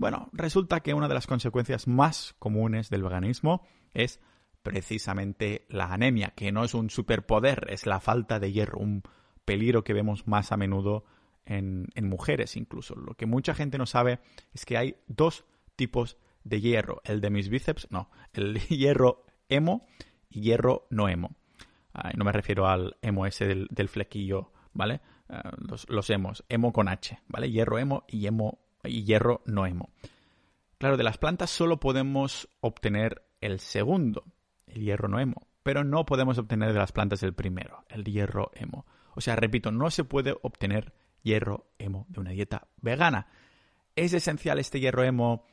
Bueno, 0.00 0.30
resulta 0.32 0.80
que 0.80 0.94
una 0.94 1.08
de 1.08 1.14
las 1.14 1.26
consecuencias 1.26 1.86
más 1.86 2.34
comunes 2.38 2.88
del 2.88 3.02
veganismo 3.02 3.66
es 3.92 4.18
precisamente 4.62 5.66
la 5.68 5.92
anemia, 5.92 6.32
que 6.34 6.52
no 6.52 6.64
es 6.64 6.72
un 6.72 6.88
superpoder, 6.88 7.66
es 7.68 7.84
la 7.84 8.00
falta 8.00 8.40
de 8.40 8.50
hierro, 8.50 8.78
un 8.78 9.02
peligro 9.44 9.84
que 9.84 9.92
vemos 9.92 10.26
más 10.26 10.52
a 10.52 10.56
menudo 10.56 11.04
en, 11.44 11.86
mujeres 12.00 12.56
incluso. 12.56 12.94
Lo 12.94 13.12
que 13.12 13.26
mucha 13.26 13.54
gente 13.54 13.76
no 13.76 13.84
sabe 13.84 14.20
es 14.54 14.64
que 14.64 14.78
hay 14.78 14.96
dos 15.06 15.44
tipos 15.76 16.16
de 16.44 16.62
hierro, 16.62 17.02
el 17.04 17.20
de 17.20 17.28
mis 17.28 17.50
bíceps, 17.50 17.86
no, 17.90 18.10
el 18.32 18.58
hierro 18.70 19.26
hemo 19.50 19.86
y 20.30 20.40
hierro 20.40 20.86
no 20.88 21.10
hemo. 21.10 21.36
no 22.16 22.24
me 22.24 22.32
refiero 22.32 22.66
al 22.66 22.96
hemo 23.02 23.26
ese 23.26 23.66
del, 23.68 23.88
flequillo, 23.90 24.50
¿vale? 24.72 25.02
Ah, 25.28 25.52
los, 25.58 25.86
los, 25.90 26.08
hemos, 26.08 26.42
hemo 26.48 26.72
con 26.72 26.88
H, 26.88 27.20
¿vale? 27.28 27.50
Hierro 27.50 27.78
hemo 27.78 28.04
y, 28.08 28.26
hemo 28.26 28.60
y 28.84 29.04
hierro 29.04 29.42
no 29.46 29.66
hemo. 29.66 29.90
Claro, 30.78 30.96
de 30.96 31.04
las 31.04 31.18
plantas 31.18 31.50
solo 31.50 31.78
podemos 31.78 32.48
obtener 32.60 33.26
el 33.40 33.60
segundo, 33.60 34.24
el 34.66 34.82
hierro 34.82 35.08
no 35.08 35.20
hemo, 35.20 35.46
pero 35.62 35.84
no 35.84 36.06
podemos 36.06 36.38
obtener 36.38 36.72
de 36.72 36.78
las 36.78 36.92
plantas 36.92 37.22
el 37.22 37.34
primero, 37.34 37.84
el 37.88 38.04
hierro 38.04 38.50
hemo. 38.54 38.86
O 39.14 39.20
sea, 39.20 39.36
repito, 39.36 39.70
no 39.70 39.90
se 39.90 40.04
puede 40.04 40.34
obtener 40.42 40.94
hierro 41.22 41.66
hemo 41.78 42.06
de 42.08 42.20
una 42.20 42.30
dieta 42.30 42.68
vegana. 42.80 43.26
¿Es 43.96 44.14
esencial 44.14 44.58
este 44.58 44.80
hierro 44.80 45.04
hemo 45.04 45.44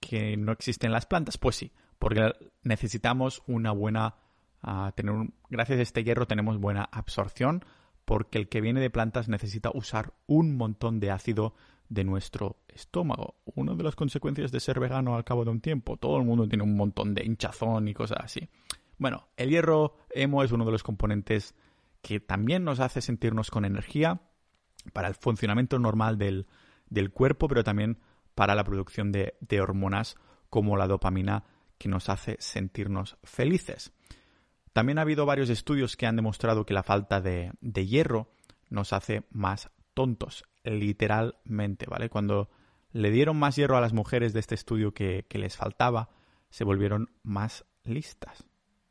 que 0.00 0.36
no 0.36 0.52
existe 0.52 0.86
en 0.86 0.92
las 0.92 1.06
plantas? 1.06 1.38
Pues 1.38 1.56
sí, 1.56 1.72
porque 1.98 2.32
necesitamos 2.62 3.42
una 3.46 3.72
buena... 3.72 4.14
Ah, 4.60 4.92
tener 4.96 5.14
gracias 5.50 5.78
a 5.78 5.82
este 5.82 6.02
hierro 6.02 6.26
tenemos 6.26 6.58
buena 6.58 6.82
absorción, 6.90 7.64
porque 8.08 8.38
el 8.38 8.48
que 8.48 8.62
viene 8.62 8.80
de 8.80 8.88
plantas 8.88 9.28
necesita 9.28 9.70
usar 9.74 10.14
un 10.26 10.56
montón 10.56 10.98
de 10.98 11.10
ácido 11.10 11.52
de 11.90 12.04
nuestro 12.04 12.56
estómago. 12.68 13.34
Una 13.54 13.74
de 13.74 13.82
las 13.82 13.96
consecuencias 13.96 14.50
de 14.50 14.60
ser 14.60 14.80
vegano 14.80 15.14
al 15.14 15.24
cabo 15.24 15.44
de 15.44 15.50
un 15.50 15.60
tiempo. 15.60 15.98
Todo 15.98 16.16
el 16.16 16.24
mundo 16.24 16.48
tiene 16.48 16.64
un 16.64 16.74
montón 16.74 17.12
de 17.12 17.22
hinchazón 17.22 17.86
y 17.86 17.92
cosas 17.92 18.20
así. 18.22 18.48
Bueno, 18.96 19.28
el 19.36 19.50
hierro 19.50 19.94
hemo 20.08 20.42
es 20.42 20.52
uno 20.52 20.64
de 20.64 20.72
los 20.72 20.82
componentes 20.82 21.54
que 22.00 22.18
también 22.18 22.64
nos 22.64 22.80
hace 22.80 23.02
sentirnos 23.02 23.50
con 23.50 23.66
energía 23.66 24.22
para 24.94 25.08
el 25.08 25.14
funcionamiento 25.14 25.78
normal 25.78 26.16
del, 26.16 26.46
cuerpo, 27.12 27.46
pero 27.46 27.62
también 27.62 27.98
para 28.34 28.54
la 28.54 28.64
producción 28.64 29.12
de, 29.12 29.34
hormonas 29.60 30.16
como 30.48 30.78
la 30.78 30.86
dopamina 30.86 31.44
que 31.76 31.90
nos 31.90 32.08
hace 32.08 32.38
sentirnos 32.40 33.18
felices. 33.22 33.92
También 34.72 34.98
ha 34.98 35.02
habido 35.02 35.26
varios 35.26 35.50
estudios 35.50 35.96
que 35.96 36.06
han 36.06 36.16
demostrado 36.16 36.66
que 36.66 36.74
la 36.74 36.82
falta 36.82 37.20
de, 37.20 37.52
de 37.60 37.86
hierro 37.86 38.30
nos 38.70 38.92
hace 38.92 39.24
más 39.30 39.70
tontos, 39.94 40.44
literalmente, 40.64 41.86
¿vale? 41.88 42.08
Cuando 42.08 42.50
le 42.92 43.10
dieron 43.10 43.38
más 43.38 43.56
hierro 43.56 43.76
a 43.76 43.80
las 43.80 43.92
mujeres 43.92 44.32
de 44.32 44.40
este 44.40 44.54
estudio 44.54 44.92
que, 44.94 45.26
les 45.30 45.56
faltaba, 45.56 46.10
se 46.50 46.64
volvieron 46.64 47.10
más 47.22 47.64
listas. 47.84 48.44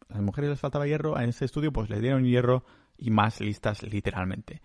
A 0.10 0.16
las 0.16 0.24
mujeres 0.24 0.50
les 0.50 0.60
faltaba 0.60 0.88
hierro, 0.88 1.20
en 1.20 1.30
este 1.30 1.46
estudio 1.46 1.72
pues 1.72 1.90
les 1.90 2.02
dieron 2.02 2.24
hierro 2.24 2.64
y 2.98 3.12
más 3.12 3.42
listas 3.42 3.84
literalmente. 3.84 4.62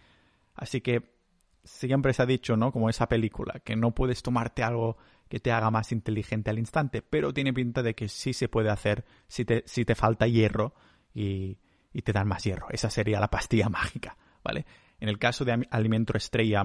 Así 0.55 0.81
que 0.81 1.17
siempre 1.65 2.13
se 2.13 2.23
ha 2.23 2.27
dicho, 2.27 2.57
¿no? 2.57 2.73
Como 2.73 2.91
esa 2.91 3.09
película, 3.09 3.61
que 3.65 3.77
no 3.77 3.95
puedes 3.95 4.23
tomarte 4.23 4.63
algo 4.63 4.97
que 5.29 5.41
te 5.41 5.51
haga 5.51 5.71
más 5.71 5.93
inteligente 5.93 6.51
al 6.51 6.59
instante, 6.59 7.01
pero 7.03 7.33
tiene 7.33 7.55
pinta 7.55 7.83
de 7.83 7.95
que 7.95 8.09
sí 8.09 8.35
se 8.35 8.49
puede 8.49 8.69
hacer 8.69 9.05
si 9.29 9.45
te, 9.45 9.63
si 9.67 9.85
te 9.85 9.95
falta 9.95 10.27
hierro 10.27 10.75
y, 11.15 11.59
te 12.05 12.13
dan 12.13 12.29
más 12.29 12.45
hierro. 12.45 12.67
Esa 12.71 12.91
sería 12.91 13.21
la 13.21 13.29
pastilla 13.29 13.69
mágica, 13.71 14.17
¿vale? 14.43 14.65
En 15.01 15.09
el 15.09 15.19
caso 15.19 15.45
de 15.45 15.67
alimento 15.71 16.17
estrella 16.17 16.65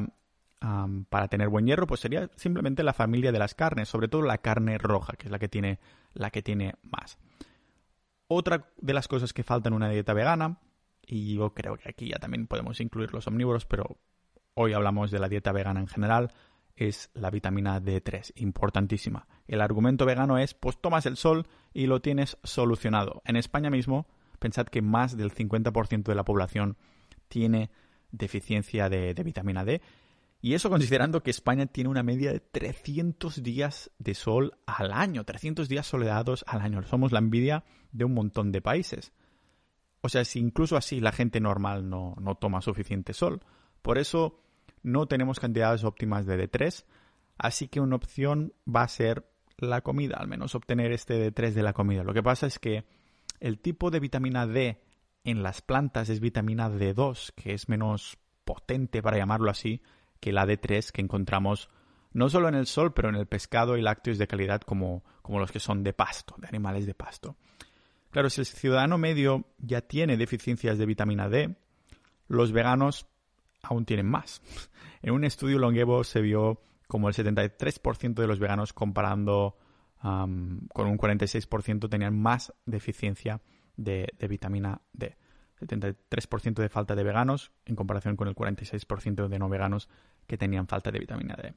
para 1.10 1.28
tener 1.28 1.50
buen 1.50 1.68
hierro, 1.68 1.86
pues 1.86 2.00
sería 2.00 2.30
simplemente 2.36 2.84
la 2.84 2.94
familia 2.94 3.32
de 3.32 3.40
las 3.40 3.54
carnes, 3.54 3.90
sobre 3.90 4.08
todo 4.08 4.24
la 4.24 4.40
carne 4.40 4.78
roja, 4.78 5.14
que 5.14 5.28
es 5.28 5.32
la 5.32 5.40
que 5.40 5.48
tiene, 5.48 5.80
la 6.14 6.32
que 6.32 6.42
tiene 6.42 6.76
más. 6.82 7.18
Otra 8.28 8.70
de 8.78 8.94
las 8.94 9.08
cosas 9.08 9.34
que 9.34 9.44
falta 9.44 9.70
en 9.70 9.76
una 9.76 9.90
dieta 9.90 10.14
vegana, 10.14 10.60
y 11.06 11.36
yo 11.36 11.54
creo 11.54 11.78
que 11.78 11.90
aquí 11.90 12.10
ya 12.10 12.18
también 12.18 12.48
podemos 12.48 12.82
incluir 12.82 13.14
los 13.14 13.28
omnívoros, 13.28 13.66
pero 13.66 13.98
hoy 14.56 14.74
hablamos 14.74 15.12
de 15.12 15.20
la 15.20 15.30
dieta 15.30 15.52
vegana 15.52 15.80
en 15.80 15.88
general, 15.88 16.32
es 16.76 17.10
la 17.14 17.32
vitamina 17.32 17.82
D3, 17.82 18.34
importantísima. 18.36 19.28
El 19.48 19.62
argumento 19.62 20.06
vegano 20.06 20.38
es, 20.38 20.54
pues 20.54 20.80
tomas 20.80 21.06
el 21.06 21.18
sol 21.18 21.48
y 21.74 21.88
lo 21.88 22.02
tienes 22.02 22.38
solucionado. 22.44 23.22
En 23.26 23.36
España 23.36 23.70
mismo, 23.70 24.08
pensad 24.40 24.68
que 24.68 24.82
más 24.82 25.18
del 25.18 25.34
50% 25.34 26.04
de 26.04 26.16
la 26.16 26.26
población 26.26 26.78
tiene 27.28 27.70
deficiencia 28.12 28.90
de, 28.90 29.14
vitamina 29.24 29.66
D. 29.66 29.82
Y 30.40 30.54
eso 30.54 30.70
considerando 30.70 31.24
que 31.24 31.32
España 31.32 31.66
tiene 31.66 31.90
una 31.90 32.04
media 32.04 32.32
de 32.32 32.40
300 32.40 33.42
días 33.42 33.92
de 33.98 34.14
sol 34.14 34.58
al 34.66 34.92
año, 34.92 35.24
300 35.24 35.68
días 35.68 35.88
soleados 35.88 36.46
al 36.48 36.62
año. 36.62 36.84
Somos 36.84 37.12
la 37.12 37.20
envidia 37.20 37.64
de 37.92 38.06
un 38.06 38.14
montón 38.14 38.52
de 38.52 38.62
países. 38.62 39.14
O 40.02 40.10
sea, 40.10 40.24
si 40.26 40.40
incluso 40.40 40.78
así 40.78 41.02
la 41.02 41.12
gente 41.12 41.40
normal 41.40 41.90
no, 41.90 42.16
no 42.22 42.36
toma 42.36 42.62
suficiente 42.62 43.14
sol. 43.14 43.42
Por 43.82 43.98
eso 43.98 44.40
no 44.84 45.08
tenemos 45.08 45.40
cantidades 45.40 45.84
óptimas 45.84 46.26
de 46.28 46.50
D3. 46.50 46.86
Así 47.40 47.68
que 47.68 47.80
una 47.80 47.96
opción 47.96 48.54
va 48.68 48.84
a 48.84 48.88
ser 48.88 49.28
la 49.58 49.82
comida, 49.82 50.18
al 50.18 50.28
menos 50.28 50.54
obtener 50.54 50.92
este 50.92 51.34
D3 51.34 51.54
de 51.54 51.64
la 51.64 51.74
comida. 51.74 52.04
Lo 52.04 52.14
que 52.14 52.24
pasa 52.24 52.46
es 52.46 52.60
que 52.60 52.86
el 53.40 53.60
tipo 53.60 53.92
de 53.92 54.00
vitamina 54.00 54.48
D 54.48 54.82
en 55.24 55.44
las 55.44 55.62
plantas 55.62 56.10
es 56.10 56.20
vitamina 56.20 56.70
D2, 56.70 57.34
que 57.36 57.54
es 57.54 57.70
menos 57.70 58.18
potente, 58.46 59.02
para 59.02 59.18
llamarlo 59.18 59.52
así, 59.52 59.82
que 60.20 60.32
la 60.32 60.46
D3 60.46 60.92
que 60.92 61.02
encontramos 61.02 61.70
no 62.14 62.30
solo 62.30 62.48
en 62.48 62.56
el 62.56 62.66
sol, 62.66 62.94
pero 62.94 63.10
en 63.10 63.16
el 63.16 63.28
pescado 63.28 63.78
y 63.78 63.82
lácteos 63.82 64.18
de 64.18 64.28
calidad 64.28 64.62
como, 64.62 65.04
como 65.22 65.40
los 65.40 65.52
que 65.52 65.60
son 65.60 65.84
de 65.84 65.94
pasto, 65.94 66.36
de 66.38 66.48
animales 66.48 66.86
de 66.86 66.94
pasto. 66.94 67.36
Claro, 68.10 68.30
si 68.30 68.42
el 68.42 68.48
ciudadano 68.48 68.98
medio 68.98 69.46
ya 69.60 69.82
tiene 69.82 70.18
deficiencias 70.18 70.78
de 70.78 70.86
vitamina 70.86 71.30
D, 71.30 71.56
los 72.28 72.52
veganos 72.52 73.08
aún 73.62 73.86
tienen 73.86 74.08
más. 74.08 74.42
En 75.04 75.14
un 75.14 75.24
estudio 75.24 75.60
longevo 75.60 76.04
se 76.04 76.22
vio 76.22 76.60
como 76.88 77.08
el 77.08 77.14
73% 77.14 78.16
de 78.16 78.28
los 78.28 78.40
veganos 78.40 78.74
comparando 78.74 79.56
con 80.02 80.88
un 80.88 80.98
46% 80.98 81.90
tenían 81.90 82.18
más 82.18 82.54
deficiencia 82.66 83.42
de, 83.76 84.14
vitamina 84.30 84.82
D. 84.94 85.18
73% 85.60 86.54
de 86.54 86.70
falta 86.70 86.96
de 86.96 87.04
veganos 87.04 87.52
en 87.66 87.76
comparación 87.76 88.16
con 88.16 88.28
el 88.28 88.36
46% 88.36 89.28
de 89.28 89.40
no 89.40 89.50
veganos 89.50 89.90
que 90.28 90.38
tenían 90.38 90.68
falta 90.68 90.92
de 90.92 91.00
vitamina 91.00 91.36
D. 91.36 91.54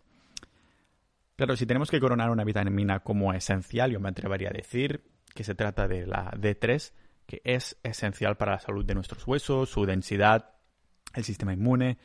Claro, 1.36 1.56
si 1.56 1.66
tenemos 1.66 1.90
que 1.90 2.00
coronar 2.00 2.30
una 2.30 2.44
vitamina 2.44 3.00
como 3.00 3.32
esencial, 3.32 3.90
yo 3.90 4.00
me 4.00 4.08
atrevería 4.08 4.48
a 4.48 4.52
decir 4.52 5.04
que 5.34 5.44
se 5.44 5.54
trata 5.54 5.86
de 5.86 6.06
la 6.06 6.30
D3, 6.32 6.92
que 7.26 7.40
es 7.44 7.78
esencial 7.82 8.36
para 8.36 8.52
la 8.52 8.60
salud 8.60 8.84
de 8.84 8.94
nuestros 8.94 9.26
huesos, 9.26 9.70
su 9.70 9.86
densidad, 9.86 10.54
el 11.14 11.24
sistema 11.24 11.52
inmune 11.52 11.98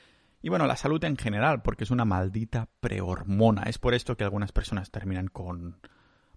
y 0.46 0.50
bueno, 0.50 0.68
la 0.68 0.76
salud 0.76 1.04
en 1.04 1.18
general, 1.18 1.64
porque 1.64 1.86
es 1.86 1.90
una 1.90 2.06
maldita 2.06 2.70
prehormona. 2.80 3.64
Es 3.64 3.80
por 3.80 3.96
esto 3.96 4.16
que 4.16 4.24
algunas 4.24 4.52
personas 4.52 4.92
terminan 4.92 5.28
con 5.28 5.80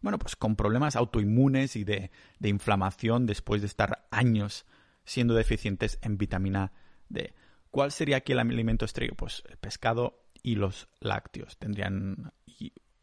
bueno, 0.01 0.19
pues 0.19 0.37
con 0.37 0.57
problemas 0.57 0.97
autoinmunes 0.97 1.77
y 1.77 1.85
de, 1.85 2.11
inflamación 2.43 3.27
después 3.27 3.61
de 3.61 3.67
estar 3.67 4.07
años 4.11 4.67
siendo 5.05 5.35
deficientes 5.35 5.99
en 6.03 6.19
vitamina 6.19 6.73
D. 7.09 7.35
¿Cuál 7.71 7.93
sería 7.93 8.19
aquí 8.19 8.33
el 8.33 8.41
alimento 8.41 8.85
estrella? 8.85 9.13
Pues 9.17 9.43
el 9.49 9.57
pescado 9.57 10.25
y 10.43 10.55
los 10.55 10.89
lácteos. 11.01 11.59
Tendrían 11.59 12.33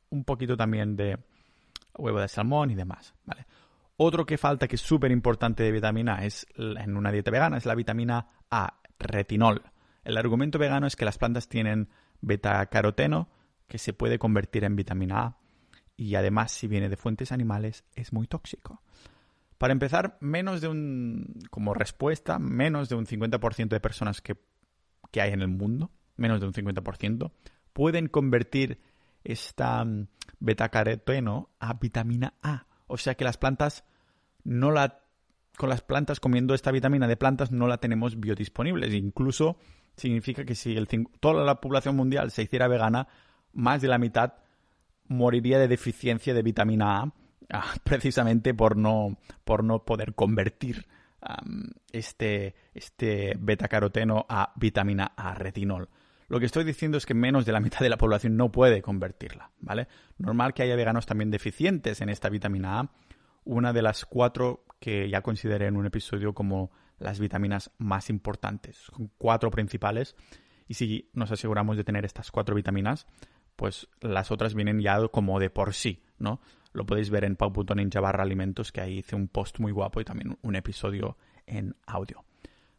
un 0.10 0.24
poquito 0.24 0.56
también 0.56 0.96
de 0.96 1.20
huevo 1.98 2.20
de 2.20 2.28
salmón 2.28 2.72
y 2.72 2.75
demás, 2.75 3.14
¿vale? 3.25 3.46
Otro 3.98 4.25
que 4.25 4.38
falta 4.38 4.68
que 4.68 4.75
es 4.75 4.82
súper 4.82 5.12
importante 5.12 5.64
de 5.64 5.72
vitamina 5.72 6.25
es 6.25 6.46
en 6.58 6.98
una 6.98 7.12
dieta 7.12 7.32
vegana 7.32 7.58
es 7.58 7.66
la 7.66 7.75
vitamina 7.75 8.28
A, 8.52 8.82
retinol. 9.00 9.64
El 10.04 10.18
argumento 10.18 10.60
vegano 10.60 10.86
es 10.86 10.96
que 10.96 11.06
las 11.06 11.18
plantas 11.18 11.48
tienen 11.48 11.90
beta-caroteno 12.22 13.30
que 13.68 13.78
se 13.78 13.94
puede 13.94 14.20
convertir 14.20 14.66
en 14.66 14.75
vitamina 14.75 15.22
A 15.22 15.38
y 15.98 16.16
además 16.16 16.52
si 16.52 16.68
viene 16.68 16.90
de 16.90 16.98
fuentes 16.98 17.32
animales 17.32 17.84
es 17.96 18.14
muy 18.14 18.28
tóxico. 18.28 18.82
Para 19.58 19.72
empezar, 19.72 20.18
menos 20.20 20.62
de 20.62 20.68
un, 20.68 21.40
como 21.50 21.74
respuesta, 21.74 22.40
menos 22.40 22.90
de 22.90 22.96
un 22.96 23.06
50% 23.06 23.70
de 23.70 23.80
personas 23.80 24.22
que, 24.22 24.36
que 25.12 25.22
hay 25.22 25.32
en 25.32 25.42
el 25.42 25.48
mundo, 25.48 25.92
menos 26.18 26.42
de 26.42 26.48
un 26.48 26.54
50%, 26.54 27.32
pueden 27.72 28.08
convertir 28.08 28.82
esta 29.24 29.84
mm, 29.84 30.08
betacaroteno 30.40 31.50
a 31.60 31.74
vitamina 31.75 32.34
A. 32.42 32.68
O 32.88 32.98
sea 32.98 33.16
que 33.16 33.24
las 33.24 33.38
plantas 33.38 33.86
no 34.44 34.72
la 34.72 35.02
con 35.58 35.70
las 35.70 35.82
plantas 35.82 36.20
comiendo 36.20 36.54
esta 36.54 36.72
vitamina 36.72 37.08
de 37.08 37.16
plantas 37.16 37.52
no 37.52 37.68
la 37.68 37.78
tenemos 37.78 38.20
biodisponibles. 38.20 38.94
Incluso 38.94 39.58
significa 39.96 40.44
que 40.44 40.54
si 40.54 40.75
el, 40.75 40.88
toda 41.20 41.46
la 41.46 41.62
población 41.62 41.96
mundial 41.96 42.32
se 42.32 42.44
hiciera 42.44 42.68
vegana, 42.68 43.08
más 43.54 43.82
de 43.82 43.88
la 43.88 43.98
mitad 43.98 44.34
moriría 45.07 45.59
de 45.59 45.67
deficiencia 45.67 46.33
de 46.33 46.41
vitamina 46.41 47.01
A, 47.01 47.13
ah, 47.51 47.74
precisamente 47.83 48.53
por 48.53 48.77
no, 48.77 49.17
por 49.43 49.63
no 49.63 49.83
poder 49.85 50.13
convertir 50.13 50.88
este, 51.91 52.53
este 52.74 53.35
betacaroteno 53.39 54.25
a 54.29 54.53
vitamina 54.55 55.13
A 55.17 55.33
retinol. 55.33 55.89
Lo 56.27 56.39
que 56.39 56.45
estoy 56.45 56.63
diciendo 56.63 56.97
es 56.97 57.05
que 57.05 57.13
menos 57.13 57.45
de 57.45 57.51
la 57.51 57.59
mitad 57.59 57.79
de 57.79 57.89
la 57.89 57.97
población 57.97 58.35
no 58.35 58.51
puede 58.51 58.81
convertirla, 58.81 59.51
¿vale? 59.59 59.88
Normal 60.17 60.53
que 60.53 60.63
haya 60.63 60.75
veganos 60.75 61.05
también 61.05 61.31
deficientes 61.31 62.01
en 62.01 62.09
esta 62.09 62.29
vitamina 62.29 62.79
A, 62.79 62.91
una 63.43 63.74
de 63.74 63.81
las 63.81 64.05
cuatro 64.05 64.65
que 64.79 65.09
ya 65.09 65.21
consideré 65.21 65.67
en 65.67 65.77
un 65.77 65.85
episodio 65.85 66.33
como 66.33 66.71
las 66.97 67.19
vitaminas 67.19 67.71
más 67.77 68.09
importantes. 68.09 68.91
Cuatro 69.17 69.51
principales 69.51 70.15
y 70.67 70.75
si 70.75 71.09
nos 71.13 71.31
aseguramos 71.31 71.77
de 71.77 71.83
tener 71.83 72.05
estas 72.05 72.31
cuatro 72.31 72.55
vitaminas, 72.55 73.05
pues 73.55 73.88
las 74.01 74.31
otras 74.31 74.53
vienen 74.53 74.81
ya 74.81 75.07
como 75.07 75.39
de 75.39 75.50
por 75.50 75.74
sí, 75.74 76.03
¿no? 76.17 76.41
Lo 76.74 76.85
podéis 76.85 77.09
ver 77.09 77.24
en 77.24 77.35
pau.ninja 77.35 78.01
barra 78.01 78.24
alimentos, 78.24 78.71
que 78.71 78.81
ahí 78.81 78.97
hice 79.00 79.15
un 79.15 79.27
post 79.27 79.59
muy 79.59 79.71
guapo 79.71 80.01
y 80.01 80.05
también 80.05 80.38
un 80.41 80.55
episodio 80.55 81.17
en 81.47 81.75
audio. 81.85 82.25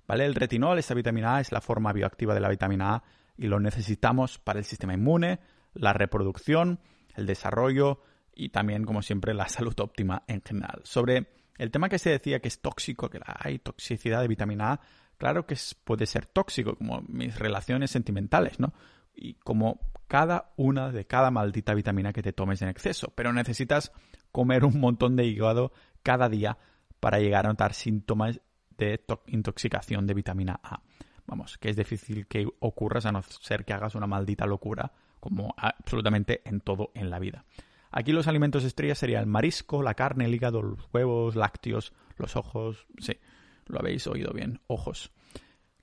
¿Vale? 0.06 0.24
El 0.26 0.34
retinol, 0.34 0.78
esta 0.78 0.94
vitamina 0.94 1.36
A, 1.36 1.40
es 1.40 1.50
la 1.50 1.60
forma 1.60 1.92
bioactiva 1.92 2.34
de 2.34 2.40
la 2.40 2.48
vitamina 2.48 2.94
A 2.94 3.02
y 3.36 3.46
lo 3.46 3.58
necesitamos 3.58 4.38
para 4.38 4.58
el 4.58 4.64
sistema 4.64 4.94
inmune, 4.94 5.40
la 5.74 5.92
reproducción, 5.92 6.78
el 7.14 7.26
desarrollo 7.26 8.02
y 8.34 8.50
también, 8.50 8.84
como 8.84 9.02
siempre, 9.02 9.34
la 9.34 9.48
salud 9.48 9.74
óptima 9.80 10.22
en 10.28 10.42
general. 10.42 10.80
Sobre 10.84 11.28
el 11.58 11.70
tema 11.70 11.88
que 11.88 11.98
se 11.98 12.10
decía 12.10 12.40
que 12.40 12.48
es 12.48 12.60
tóxico, 12.60 13.08
que 13.08 13.20
hay 13.24 13.58
toxicidad 13.58 14.20
de 14.20 14.28
vitamina 14.28 14.72
A, 14.72 14.80
claro 15.16 15.46
que 15.46 15.56
puede 15.84 16.06
ser 16.06 16.26
tóxico, 16.26 16.76
como 16.76 17.02
mis 17.08 17.38
relaciones 17.38 17.90
sentimentales, 17.90 18.60
¿no? 18.60 18.74
Y 19.14 19.34
como 19.34 19.80
cada 20.08 20.52
una 20.56 20.92
de 20.92 21.06
cada 21.06 21.30
maldita 21.30 21.74
vitamina 21.74 22.12
que 22.12 22.22
te 22.22 22.32
tomes 22.32 22.62
en 22.62 22.68
exceso. 22.68 23.12
Pero 23.14 23.32
necesitas 23.32 23.92
comer 24.32 24.64
un 24.64 24.80
montón 24.80 25.16
de 25.16 25.24
hígado 25.24 25.72
cada 26.02 26.28
día 26.28 26.58
para 27.00 27.18
llegar 27.18 27.46
a 27.46 27.50
notar 27.50 27.74
síntomas 27.74 28.40
de 28.76 29.04
intoxicación 29.26 30.06
de 30.06 30.14
vitamina 30.14 30.60
A 30.62 30.82
vamos, 31.26 31.58
que 31.58 31.68
es 31.70 31.76
difícil 31.76 32.26
que 32.26 32.46
ocurra 32.60 33.00
a 33.04 33.12
no 33.12 33.22
ser 33.22 33.64
que 33.64 33.72
hagas 33.72 33.94
una 33.94 34.06
maldita 34.06 34.46
locura, 34.46 34.92
como 35.20 35.54
absolutamente 35.56 36.42
en 36.44 36.60
todo 36.60 36.92
en 36.94 37.10
la 37.10 37.18
vida. 37.18 37.44
Aquí 37.90 38.12
los 38.12 38.28
alimentos 38.28 38.64
estrellas 38.64 38.98
serían 38.98 39.22
el 39.22 39.26
marisco, 39.26 39.82
la 39.82 39.94
carne, 39.94 40.26
el 40.26 40.34
hígado, 40.34 40.62
los 40.62 40.88
huevos, 40.92 41.34
lácteos, 41.34 41.92
los 42.16 42.36
ojos. 42.36 42.86
Sí, 42.98 43.18
lo 43.66 43.78
habéis 43.78 44.06
oído 44.06 44.32
bien, 44.32 44.60
ojos. 44.66 45.10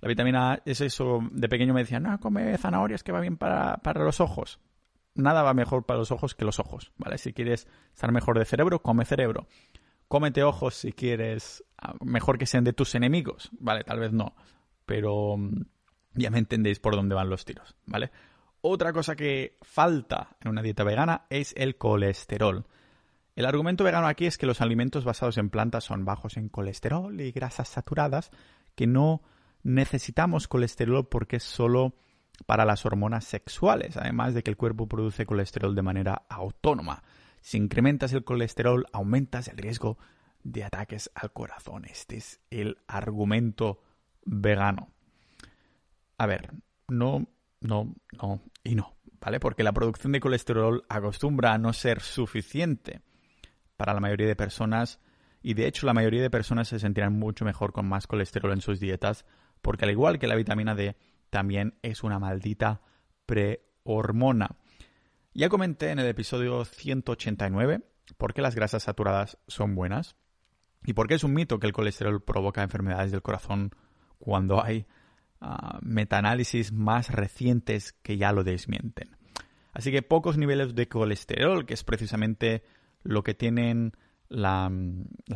La 0.03 0.09
vitamina 0.09 0.51
A 0.51 0.61
es 0.65 0.81
eso. 0.81 1.21
De 1.31 1.47
pequeño 1.47 1.73
me 1.73 1.79
decían, 1.79 2.03
no, 2.03 2.19
come 2.19 2.57
zanahorias 2.57 3.03
que 3.03 3.13
va 3.13 3.21
bien 3.21 3.37
para, 3.37 3.79
los 3.95 4.19
ojos. 4.19 4.59
Nada 5.15 5.43
va 5.43 5.53
mejor 5.53 5.85
para 5.85 5.99
los 5.99 6.11
ojos 6.11 6.35
que 6.35 6.43
los 6.43 6.59
ojos, 6.59 6.91
¿vale? 6.97 7.17
Si 7.17 7.31
quieres 7.33 7.67
estar 7.93 8.11
mejor 8.11 8.37
de 8.37 8.45
cerebro, 8.45 8.81
come 8.81 9.05
cerebro. 9.05 9.47
Cómete 10.07 10.43
ojos 10.43 10.75
si 10.75 10.91
quieres 10.91 11.63
ah, 11.77 11.93
mejor 12.03 12.37
que 12.37 12.45
sean 12.45 12.63
de 12.63 12.73
tus 12.73 12.95
enemigos, 12.95 13.49
¿vale? 13.59 13.83
Tal 13.83 13.99
vez 13.99 14.11
no 14.11 14.35
pero 14.85 15.37
mm, 15.37 15.61
ya 16.15 16.29
me 16.29 16.39
entendéis 16.39 16.79
por 16.79 16.95
dónde 16.95 17.15
van 17.15 17.29
los 17.29 17.45
tiros, 17.45 17.75
¿vale? 17.85 18.11
Otra 18.61 18.93
cosa 18.93 19.15
que 19.15 19.57
falta 19.61 20.37
en 20.41 20.49
una 20.49 20.61
dieta 20.61 20.83
vegana 20.83 21.25
es 21.29 21.53
el 21.57 21.77
colesterol. 21.77 22.65
El 23.35 23.45
argumento 23.45 23.83
vegano 23.83 24.07
aquí 24.07 24.25
es 24.25 24.37
que 24.37 24.45
los 24.45 24.61
alimentos 24.61 25.05
basados 25.05 25.37
en 25.37 25.49
plantas 25.49 25.83
son 25.83 26.05
bajos 26.05 26.37
en 26.37 26.49
colesterol 26.49 27.19
y 27.19 27.31
grasas 27.31 27.67
saturadas, 27.67 28.31
que 28.75 28.87
no 28.87 29.21
necesitamos 29.63 30.47
colesterol 30.47 31.07
porque 31.07 31.37
es 31.37 31.43
solo 31.43 31.95
para 32.45 32.65
las 32.65 32.85
hormonas 32.85 33.25
sexuales, 33.25 33.97
además 33.97 34.33
de 34.33 34.43
que 34.43 34.51
el 34.51 34.57
cuerpo 34.57 34.87
produce 34.87 35.25
colesterol 35.25 35.75
de 35.75 35.81
manera 35.81 36.23
autónoma. 36.29 37.03
Si 37.41 37.57
incrementas 37.57 38.13
el 38.13 38.23
colesterol, 38.23 38.85
aumentas 38.91 39.47
el 39.47 39.57
riesgo 39.57 39.97
de 40.43 40.63
ataques 40.63 41.09
al 41.15 41.31
corazón. 41.31 41.85
Este 41.85 42.17
es 42.17 42.41
el 42.49 42.77
argumento 42.87 43.81
vegano. 44.25 44.89
A 46.17 46.25
ver, 46.25 46.51
no, 46.87 47.27
no, 47.61 47.95
no 48.17 48.41
y 48.63 48.75
no, 48.75 48.95
¿vale? 49.19 49.39
Porque 49.39 49.63
la 49.63 49.73
producción 49.73 50.11
de 50.11 50.19
colesterol 50.19 50.85
acostumbra 50.89 51.53
a 51.53 51.57
no 51.57 51.73
ser 51.73 52.01
suficiente 52.01 53.01
para 53.77 53.93
la 53.93 53.99
mayoría 53.99 54.27
de 54.27 54.35
personas 54.35 54.99
y 55.41 55.55
de 55.55 55.67
hecho 55.67 55.85
la 55.85 55.93
mayoría 55.93 56.21
de 56.21 56.29
personas 56.29 56.67
se 56.69 56.79
sentirán 56.79 57.17
mucho 57.17 57.43
mejor 57.45 57.73
con 57.73 57.87
más 57.87 58.07
colesterol 58.07 58.53
en 58.53 58.61
sus 58.61 58.79
dietas 58.79 59.25
porque 59.63 59.85
al 59.85 59.91
igual 59.91 60.19
que 60.19 60.27
la 60.27 60.35
vitamina 60.35 60.75
D 60.75 60.95
también 61.31 61.79
es 61.81 62.03
una 62.03 62.19
maldita 62.19 62.81
prehormona. 63.25 64.57
Ya 65.33 65.49
comenté 65.49 65.89
en 65.89 65.97
el 65.97 66.05
episodio 66.05 66.63
189 66.63 67.81
por 68.17 68.35
qué 68.35 68.43
las 68.43 68.53
grasas 68.53 68.83
saturadas 68.83 69.39
son 69.47 69.73
buenas 69.73 70.15
y 70.85 70.93
por 70.93 71.07
qué 71.07 71.15
es 71.15 71.23
un 71.23 71.33
mito 71.33 71.59
que 71.59 71.65
el 71.65 71.73
colesterol 71.73 72.21
provoca 72.21 72.61
enfermedades 72.61 73.11
del 73.11 73.23
corazón 73.23 73.71
cuando 74.19 74.63
hay 74.63 74.85
uh, 75.41 75.79
metaanálisis 75.81 76.71
más 76.71 77.09
recientes 77.09 77.93
que 77.93 78.17
ya 78.17 78.31
lo 78.33 78.43
desmienten. 78.43 79.15
Así 79.71 79.91
que 79.91 80.03
pocos 80.03 80.37
niveles 80.37 80.75
de 80.75 80.87
colesterol, 80.87 81.65
que 81.65 81.73
es 81.73 81.83
precisamente 81.83 82.63
lo 83.01 83.23
que 83.23 83.33
tienen 83.33 83.93
la, 84.33 84.69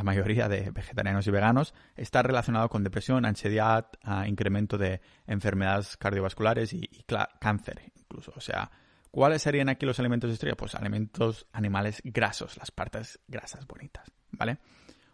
mayoría 0.03 0.49
de 0.49 0.71
vegetarianos 0.71 1.27
y 1.27 1.31
veganos, 1.31 1.73
está 1.95 2.23
relacionado 2.23 2.67
con 2.69 2.83
depresión, 2.83 3.25
ansiedad, 3.25 3.87
uh, 4.05 4.23
incremento 4.23 4.77
de 4.77 5.01
enfermedades 5.27 5.97
cardiovasculares 5.97 6.73
y, 6.73 6.89
y 6.91 7.05
cáncer 7.39 7.81
incluso. 7.95 8.33
O 8.35 8.41
sea, 8.41 8.71
¿cuáles 9.11 9.41
serían 9.41 9.69
aquí 9.69 9.85
los 9.85 9.99
alimentos 9.99 10.31
estrella? 10.31 10.57
Pues 10.57 10.75
alimentos 10.75 11.47
animales 11.53 12.01
grasos, 12.03 12.57
las 12.57 12.71
partes 12.71 13.19
grasas 13.27 13.67
bonitas, 13.67 14.11
¿vale? 14.31 14.57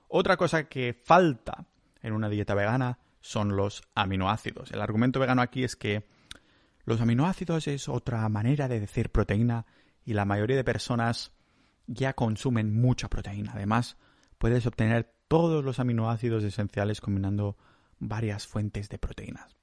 Otra 0.08 0.38
cosa 0.38 0.65
que 0.65 0.93
falta 0.93 1.65
en 2.02 2.13
una 2.13 2.30
dieta 2.30 2.56
vegana 2.56 3.00
son 3.19 3.56
los 3.56 3.84
aminoácidos. 3.96 4.72
El 4.72 4.82
argumento 4.82 5.19
vegano 5.19 5.41
aquí 5.41 5.63
es 5.63 5.76
que 5.76 6.06
los 6.86 7.02
aminoácidos 7.02 7.67
es 7.67 7.89
otra 7.89 8.28
manera 8.30 8.67
de 8.67 8.80
decir 8.80 9.10
proteína 9.10 9.65
y 10.06 10.13
la 10.13 10.26
mayoría 10.26 10.58
de 10.58 10.63
personas 10.63 11.32
ya 11.88 12.13
consumen 12.13 12.74
mucha 12.74 13.10
proteína. 13.10 13.54
Además, 13.54 13.98
puedes 14.38 14.65
obtener 14.65 15.13
todos 15.28 15.63
los 15.63 15.80
aminoácidos 15.80 16.43
esenciales 16.43 17.02
combinando 17.02 17.58
varias 18.00 18.48
fuentes 18.48 18.89
de 18.89 18.98
proteínas. 18.98 19.58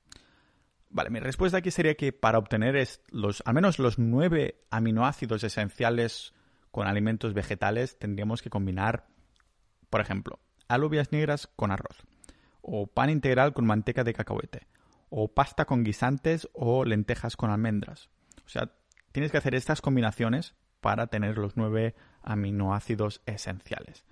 Vale, 0.88 1.10
mi 1.10 1.20
respuesta 1.20 1.58
aquí 1.58 1.70
sería 1.70 1.94
que 1.94 2.12
para 2.12 2.38
obtener 2.38 2.88
los, 3.10 3.42
al 3.46 3.54
menos 3.54 3.78
los 3.78 3.98
nueve 3.98 4.64
aminoácidos 4.70 5.44
esenciales 5.44 6.34
con 6.72 6.88
alimentos 6.88 7.34
vegetales 7.34 7.98
tendríamos 7.98 8.42
que 8.42 8.50
combinar, 8.50 9.06
por 9.88 10.00
ejemplo, 10.00 10.40
alubias 10.66 11.12
negras 11.12 11.48
con 11.54 11.70
arroz, 11.70 12.02
o 12.60 12.86
pan 12.86 13.10
integral 13.10 13.52
con 13.52 13.66
manteca 13.66 14.02
de 14.02 14.14
cacahuete, 14.14 14.66
o 15.10 15.32
pasta 15.32 15.64
con 15.64 15.84
guisantes 15.84 16.48
o 16.52 16.84
lentejas 16.84 17.36
con 17.36 17.50
almendras. 17.50 18.10
O 18.44 18.48
sea, 18.48 18.72
tienes 19.12 19.30
que 19.30 19.38
hacer 19.38 19.54
estas 19.54 19.80
combinaciones 19.80 20.54
para 20.80 21.06
tener 21.06 21.38
los 21.38 21.56
nueve 21.56 21.94
aminoácidos 22.22 23.22
esenciales. 23.26 24.04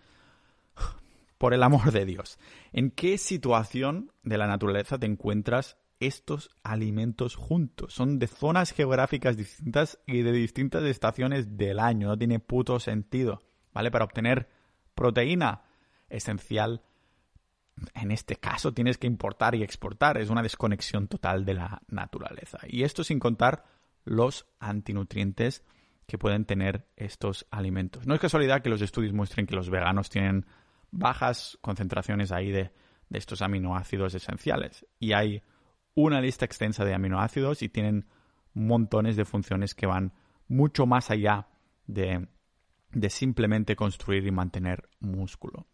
Por 1.39 1.55
el 1.55 1.63
amor 1.63 1.93
de 1.93 2.05
Dios, 2.05 2.39
¿en 2.73 2.91
qué 2.91 3.19
situación 3.19 4.13
de 4.23 4.39
la 4.39 4.47
naturaleza 4.47 4.99
te 4.99 5.07
encuentras 5.07 5.79
estos 6.01 6.51
alimentos 6.63 7.37
juntos? 7.37 7.95
Son 7.95 8.19
de 8.19 8.27
zonas 8.27 8.73
geográficas 8.73 9.37
distintas 9.37 9.99
y 10.07 10.23
de 10.23 10.33
distintas 10.33 10.83
estaciones 10.85 11.57
del 11.57 11.79
año. 11.79 12.09
No 12.09 12.19
tiene 12.19 12.41
puto 12.41 12.81
sentido, 12.81 13.43
¿vale? 13.73 13.91
Para 13.91 14.05
obtener 14.05 14.49
proteína 14.95 15.63
esencial 16.09 16.83
en 17.95 18.11
este 18.11 18.37
caso 18.37 18.73
tienes 18.73 18.99
que 18.99 19.07
importar 19.07 19.55
y 19.55 19.63
exportar. 19.63 20.19
Es 20.19 20.31
una 20.31 20.43
desconexión 20.43 21.09
total 21.09 21.45
de 21.45 21.55
la 21.55 21.83
naturaleza. 21.89 22.59
Y 22.67 22.83
esto 22.83 23.05
sin 23.05 23.19
contar 23.19 23.65
los 24.05 24.47
antinutrientes 24.59 25.65
que 26.09 26.19
pueden 26.19 26.45
tener 26.45 26.89
estos 26.97 27.47
alimentos. 27.53 28.07
No 28.07 28.15
es 28.15 28.21
casualidad 28.21 28.63
que 28.63 28.71
los 28.71 28.83
estudios 28.83 29.13
muestren 29.13 29.47
que 29.47 29.55
los 29.55 29.71
veganos 29.71 30.11
tienen 30.11 30.47
bajas 30.91 31.59
concentraciones 31.61 32.33
ahí 32.33 32.51
de, 32.51 32.73
estos 33.11 33.41
aminoácidos 33.41 34.15
esenciales. 34.15 34.85
Y 34.99 35.13
hay 35.13 35.43
una 35.95 36.21
lista 36.21 36.45
extensa 36.45 36.85
de 36.85 36.95
aminoácidos 36.95 37.63
y 37.63 37.71
tienen 37.71 38.07
montones 38.53 39.17
de 39.17 39.25
funciones 39.25 39.75
que 39.75 39.87
van 39.87 40.13
mucho 40.47 40.85
más 40.85 41.11
allá 41.11 41.49
de 41.87 42.29
simplemente 43.09 43.77
construir 43.77 44.27
y 44.27 44.31
mantener 44.31 44.91
músculo 45.01 45.67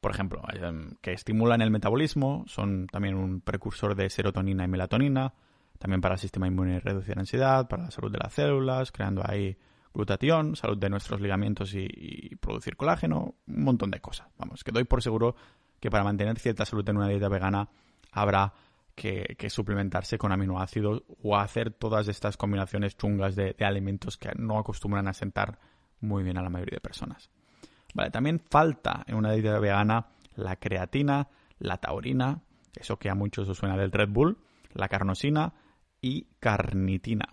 por 0.00 0.12
ejemplo, 0.12 0.42
em, 0.54 0.96
que 1.02 1.12
estimulan 1.12 1.60
el 1.60 1.70
metabolismo, 1.70 2.44
son 2.46 2.86
también 2.86 3.14
un 3.14 3.40
precursor 3.40 3.94
de 3.94 4.08
serotonina 4.08 4.64
y 4.64 4.68
melatonina, 4.68 5.34
también 5.80 6.02
para 6.02 6.16
el 6.16 6.20
sistema 6.20 6.46
inmune 6.46 6.78
reducir 6.78 7.18
ansiedad, 7.18 7.66
para 7.66 7.84
la 7.84 7.90
salud 7.90 8.12
de 8.12 8.18
las 8.18 8.34
células, 8.34 8.92
creando 8.92 9.22
ahí 9.24 9.56
glutatión, 9.94 10.54
salud 10.54 10.76
de 10.76 10.90
nuestros 10.90 11.22
ligamentos 11.22 11.72
y, 11.74 12.36
producir 12.36 12.76
colágeno, 12.76 13.34
un 13.46 13.64
montón 13.64 13.90
de 13.90 13.98
cosas. 13.98 14.28
Vamos, 14.36 14.62
que 14.62 14.72
doy 14.72 14.84
por 14.84 15.02
seguro 15.02 15.36
que 15.80 15.90
para 15.90 16.04
mantener 16.04 16.38
cierta 16.38 16.66
salud 16.66 16.86
en 16.86 16.98
una 16.98 17.08
dieta 17.08 17.30
vegana 17.30 17.70
habrá 18.12 18.52
que, 18.94 19.34
suplementarse 19.48 20.18
con 20.18 20.32
aminoácidos 20.32 21.02
o 21.22 21.38
hacer 21.38 21.70
todas 21.70 22.08
estas 22.08 22.36
combinaciones 22.36 22.98
chungas 22.98 23.34
de, 23.34 23.56
alimentos 23.60 24.18
que 24.18 24.32
no 24.36 24.58
acostumbran 24.58 25.08
a 25.08 25.14
sentar 25.14 25.58
muy 26.00 26.22
bien 26.22 26.36
a 26.36 26.42
la 26.42 26.50
mayoría 26.50 26.76
de 26.76 26.80
personas. 26.82 27.30
Vale, 27.94 28.10
también 28.10 28.38
falta 28.38 29.02
en 29.06 29.14
una 29.14 29.32
dieta 29.32 29.58
vegana 29.58 30.08
la 30.34 30.56
creatina, 30.56 31.28
la 31.58 31.78
taurina, 31.78 32.42
eso 32.74 32.98
que 32.98 33.08
a 33.08 33.14
muchos 33.14 33.48
os 33.48 33.56
suena 33.56 33.78
del 33.78 33.92
Red 33.92 34.10
Bull, 34.10 34.36
la 34.74 34.88
carnosina 34.88 35.54
y 36.00 36.28
carnitina. 36.40 37.28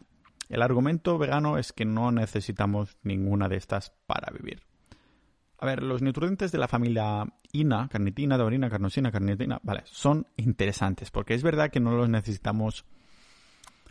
El 0.49 0.61
argumento 0.61 1.17
vegano 1.17 1.57
es 1.57 1.73
que 1.73 1.85
no 1.85 2.11
necesitamos 2.11 2.97
ninguna 3.03 3.49
de 3.49 3.57
estas 3.57 3.91
para 4.05 4.31
vivir. 4.31 4.63
A 5.59 5.65
ver, 5.65 5.81
los 5.81 6.01
nutrientes 6.01 6.51
de 6.51 6.59
la 6.59 6.67
familia 6.67 7.25
INA, 7.51 7.89
carnitina, 7.89 8.37
taurina, 8.37 8.69
carnosina, 8.69 9.11
carnitina, 9.11 9.59
vale, 9.63 9.81
son 9.85 10.27
interesantes 10.37 11.09
porque 11.09 11.33
es 11.33 11.43
verdad 11.43 11.71
que 11.71 11.79
no 11.79 11.91
los 11.91 12.09
necesitamos 12.09 12.85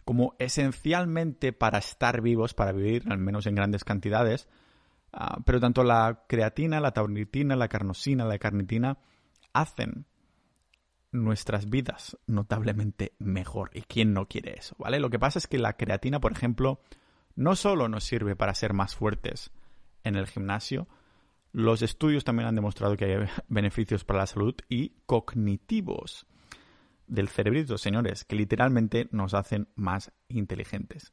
como 0.05 0.37
esencialmente 0.39 1.53
para 1.53 1.79
estar 1.79 2.21
vivos, 2.21 2.55
para 2.55 2.71
vivir, 2.71 3.03
al 3.11 3.19
menos 3.19 3.47
en 3.47 3.57
grandes 3.57 3.83
cantidades, 3.83 4.49
ah, 5.13 5.39
pero 5.45 5.59
tanto 5.59 5.83
la 5.83 6.23
creatina, 6.29 6.79
la 6.81 6.93
tauritina, 6.93 7.57
la 7.57 7.67
carnosina, 7.67 8.25
la 8.25 8.39
carnitina 8.39 8.99
hacen 9.53 10.07
nuestras 11.25 11.69
vidas 11.69 12.17
notablemente 12.27 13.13
mejor. 13.19 13.71
¿Y 13.75 13.83
quién 13.83 14.13
no 14.13 14.27
quiere 14.27 14.55
eso? 14.59 14.77
¿Vale? 14.79 15.01
Lo 15.01 15.11
que 15.11 15.19
pasa 15.19 15.39
es 15.39 15.47
que 15.47 15.59
la 15.59 15.75
creatina, 15.75 16.21
por 16.21 16.33
ejemplo, 16.33 16.81
no 17.35 17.57
solo 17.57 17.89
nos 17.89 18.05
sirve 18.05 18.37
para 18.37 18.55
ser 18.55 18.73
más 18.73 18.95
fuertes 18.95 19.51
en 20.05 20.17
el 20.17 20.27
gimnasio, 20.27 20.89
los 21.53 21.83
estudios 21.83 22.25
también 22.25 22.49
han 22.49 22.55
demostrado 22.55 22.97
que 22.97 23.05
hay 23.05 23.29
beneficios 23.49 24.05
para 24.05 24.21
la 24.21 24.27
salud 24.27 24.55
y 24.69 24.93
cognitivos 25.07 26.27
del 27.07 27.29
cerebrito, 27.29 27.79
señores, 27.79 28.25
que 28.25 28.37
literalmente 28.37 29.09
nos 29.13 29.35
hacen 29.35 29.69
más 29.75 30.13
inteligentes. 30.29 31.13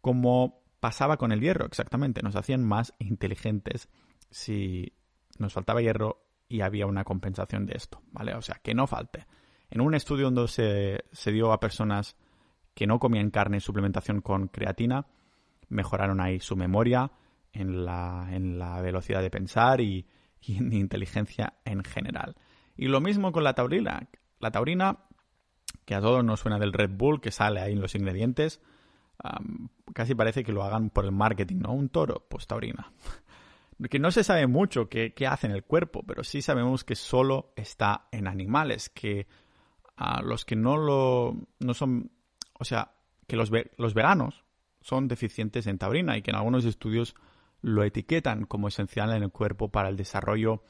Como 0.00 0.62
pasaba 0.80 1.16
con 1.16 1.32
el 1.32 1.40
hierro, 1.40 1.66
exactamente, 1.66 2.22
nos 2.22 2.36
hacían 2.36 2.64
más 2.64 2.92
inteligentes 2.98 3.88
si 4.30 4.92
nos 5.38 5.52
faltaba 5.52 5.80
hierro 5.80 6.27
y 6.48 6.62
había 6.62 6.86
una 6.86 7.04
compensación 7.04 7.66
de 7.66 7.76
esto, 7.76 8.02
¿vale? 8.12 8.34
O 8.34 8.42
sea, 8.42 8.60
que 8.62 8.74
no 8.74 8.86
falte. 8.86 9.26
En 9.70 9.80
un 9.80 9.94
estudio 9.94 10.30
donde 10.30 10.48
se, 10.48 11.04
se 11.12 11.32
dio 11.32 11.52
a 11.52 11.60
personas 11.60 12.16
que 12.74 12.86
no 12.86 12.98
comían 12.98 13.30
carne 13.30 13.58
y 13.58 13.60
suplementación 13.60 14.20
con 14.20 14.48
creatina, 14.48 15.06
mejoraron 15.68 16.20
ahí 16.20 16.40
su 16.40 16.56
memoria, 16.56 17.10
en 17.52 17.84
la, 17.84 18.28
en 18.30 18.58
la 18.58 18.80
velocidad 18.80 19.22
de 19.22 19.30
pensar 19.30 19.80
y, 19.80 20.06
en 20.46 20.72
inteligencia 20.72 21.54
en 21.64 21.82
general. 21.82 22.36
Y 22.76 22.86
lo 22.86 23.00
mismo 23.00 23.32
con 23.32 23.44
la 23.44 23.54
taurina. 23.54 24.08
La 24.38 24.50
taurina, 24.52 24.98
que 25.84 25.94
a 25.94 26.00
todos 26.00 26.24
nos 26.24 26.40
suena 26.40 26.58
del 26.58 26.72
Red 26.72 26.90
Bull, 26.90 27.20
que 27.20 27.32
sale 27.32 27.60
ahí 27.60 27.72
en 27.72 27.80
los 27.80 27.94
ingredientes, 27.94 28.60
casi 29.92 30.14
parece 30.14 30.44
que 30.44 30.52
lo 30.52 30.62
hagan 30.62 30.90
por 30.90 31.04
el 31.04 31.12
marketing, 31.12 31.56
¿no? 31.56 31.72
Un 31.72 31.88
toro, 31.88 32.24
pues 32.28 32.46
taurina 32.46 32.92
que 33.88 33.98
no 33.98 34.10
se 34.10 34.24
sabe 34.24 34.46
mucho 34.46 34.88
qué, 34.88 35.14
hace 35.28 35.46
en 35.46 35.52
el 35.52 35.64
cuerpo, 35.64 36.02
pero 36.06 36.24
sí 36.24 36.42
sabemos 36.42 36.84
que 36.84 36.96
solo 36.96 37.52
está 37.54 38.08
en 38.10 38.26
animales, 38.26 38.88
que 38.88 39.28
a 39.96 40.22
los 40.22 40.44
que 40.44 40.56
no 40.56 40.76
lo 40.76 41.36
no 41.60 41.74
son, 41.74 42.10
o 42.58 42.64
sea, 42.64 42.92
que 43.26 43.36
los, 43.36 43.50
los 43.76 43.94
veganos 43.94 44.44
son 44.80 45.06
deficientes 45.06 45.66
en 45.66 45.78
taurina 45.78 46.16
y 46.16 46.22
que 46.22 46.30
en 46.30 46.36
algunos 46.36 46.64
estudios 46.64 47.14
lo 47.60 47.84
etiquetan 47.84 48.46
como 48.46 48.68
esencial 48.68 49.12
en 49.12 49.22
el 49.22 49.30
cuerpo 49.30 49.70
para 49.70 49.88
el 49.88 49.96
desarrollo 49.96 50.62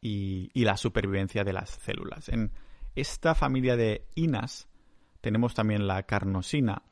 y, 0.00 0.50
y 0.54 0.64
la 0.64 0.76
supervivencia 0.76 1.44
de 1.44 1.52
las 1.52 1.70
células. 1.70 2.28
En 2.28 2.52
esta 2.94 3.34
familia 3.34 3.76
de 3.76 4.06
inas 4.14 4.68
tenemos 5.20 5.54
también 5.54 5.86
la 5.86 6.04
carnosina, 6.04 6.82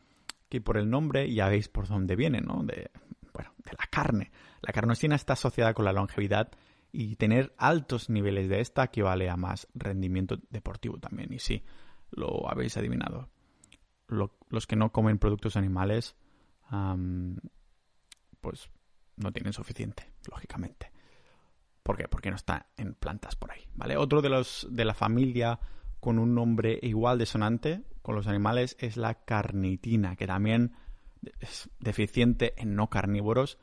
que 0.49 0.61
por 0.61 0.77
el 0.77 0.90
nombre 0.90 1.33
ya 1.33 1.49
veis 1.49 1.69
por 1.69 1.88
dónde 1.88 2.16
viene, 2.16 2.40
¿no? 2.40 2.64
Bueno, 3.37 3.53
de 3.59 3.72
la 3.79 3.87
carne. 3.90 4.33
La 4.62 4.72
carnosina 4.72 5.14
está 5.14 5.35
asociada 5.35 5.75
con 5.75 5.85
la 5.85 5.92
longevidad 5.92 6.51
y 6.90 7.16
tener 7.16 7.53
altos 7.59 8.09
niveles 8.09 8.49
de 8.49 8.62
esta 8.62 8.85
equivale 8.85 9.29
a 9.29 9.37
más 9.37 9.68
rendimiento 9.75 10.38
deportivo 10.49 10.99
también. 10.99 11.31
Y 11.35 11.38
sí, 11.38 11.62
lo 12.12 12.51
habéis 12.51 12.79
adivinado. 12.79 13.29
los 14.09 14.66
que 14.66 14.77
no 14.77 14.90
comen 14.90 15.18
productos 15.18 15.59
animales, 15.59 16.16
pues 18.40 18.70
no 19.16 19.33
tienen 19.33 19.53
suficiente, 19.53 20.11
lógicamente. 20.31 20.90
¿Por 21.83 21.99
qué? 21.99 22.09
Porque 22.09 22.31
no 22.31 22.37
está 22.37 22.70
en 22.79 22.94
plantas 22.94 23.37
por 23.37 23.53
ahí, 23.53 23.68
¿vale? 23.75 23.99
Otro 23.99 24.22
de 24.22 24.31
los 24.31 24.66
de 24.70 24.87
la 24.87 24.94
familia 24.94 25.61
con 26.01 26.18
un 26.18 26.35
nombre 26.35 26.79
igual 26.83 27.18
de 27.18 27.27
sonante 27.27 27.83
con 28.01 28.14
los 28.14 28.27
animales 28.29 28.77
es 28.81 28.96
la 28.96 29.14
carnitina, 29.25 30.16
que 30.16 30.27
también 30.27 30.72
es 31.41 31.69
deficiente 31.79 32.55
en 32.57 32.75
no 32.75 32.89
carnívoros 32.89 33.59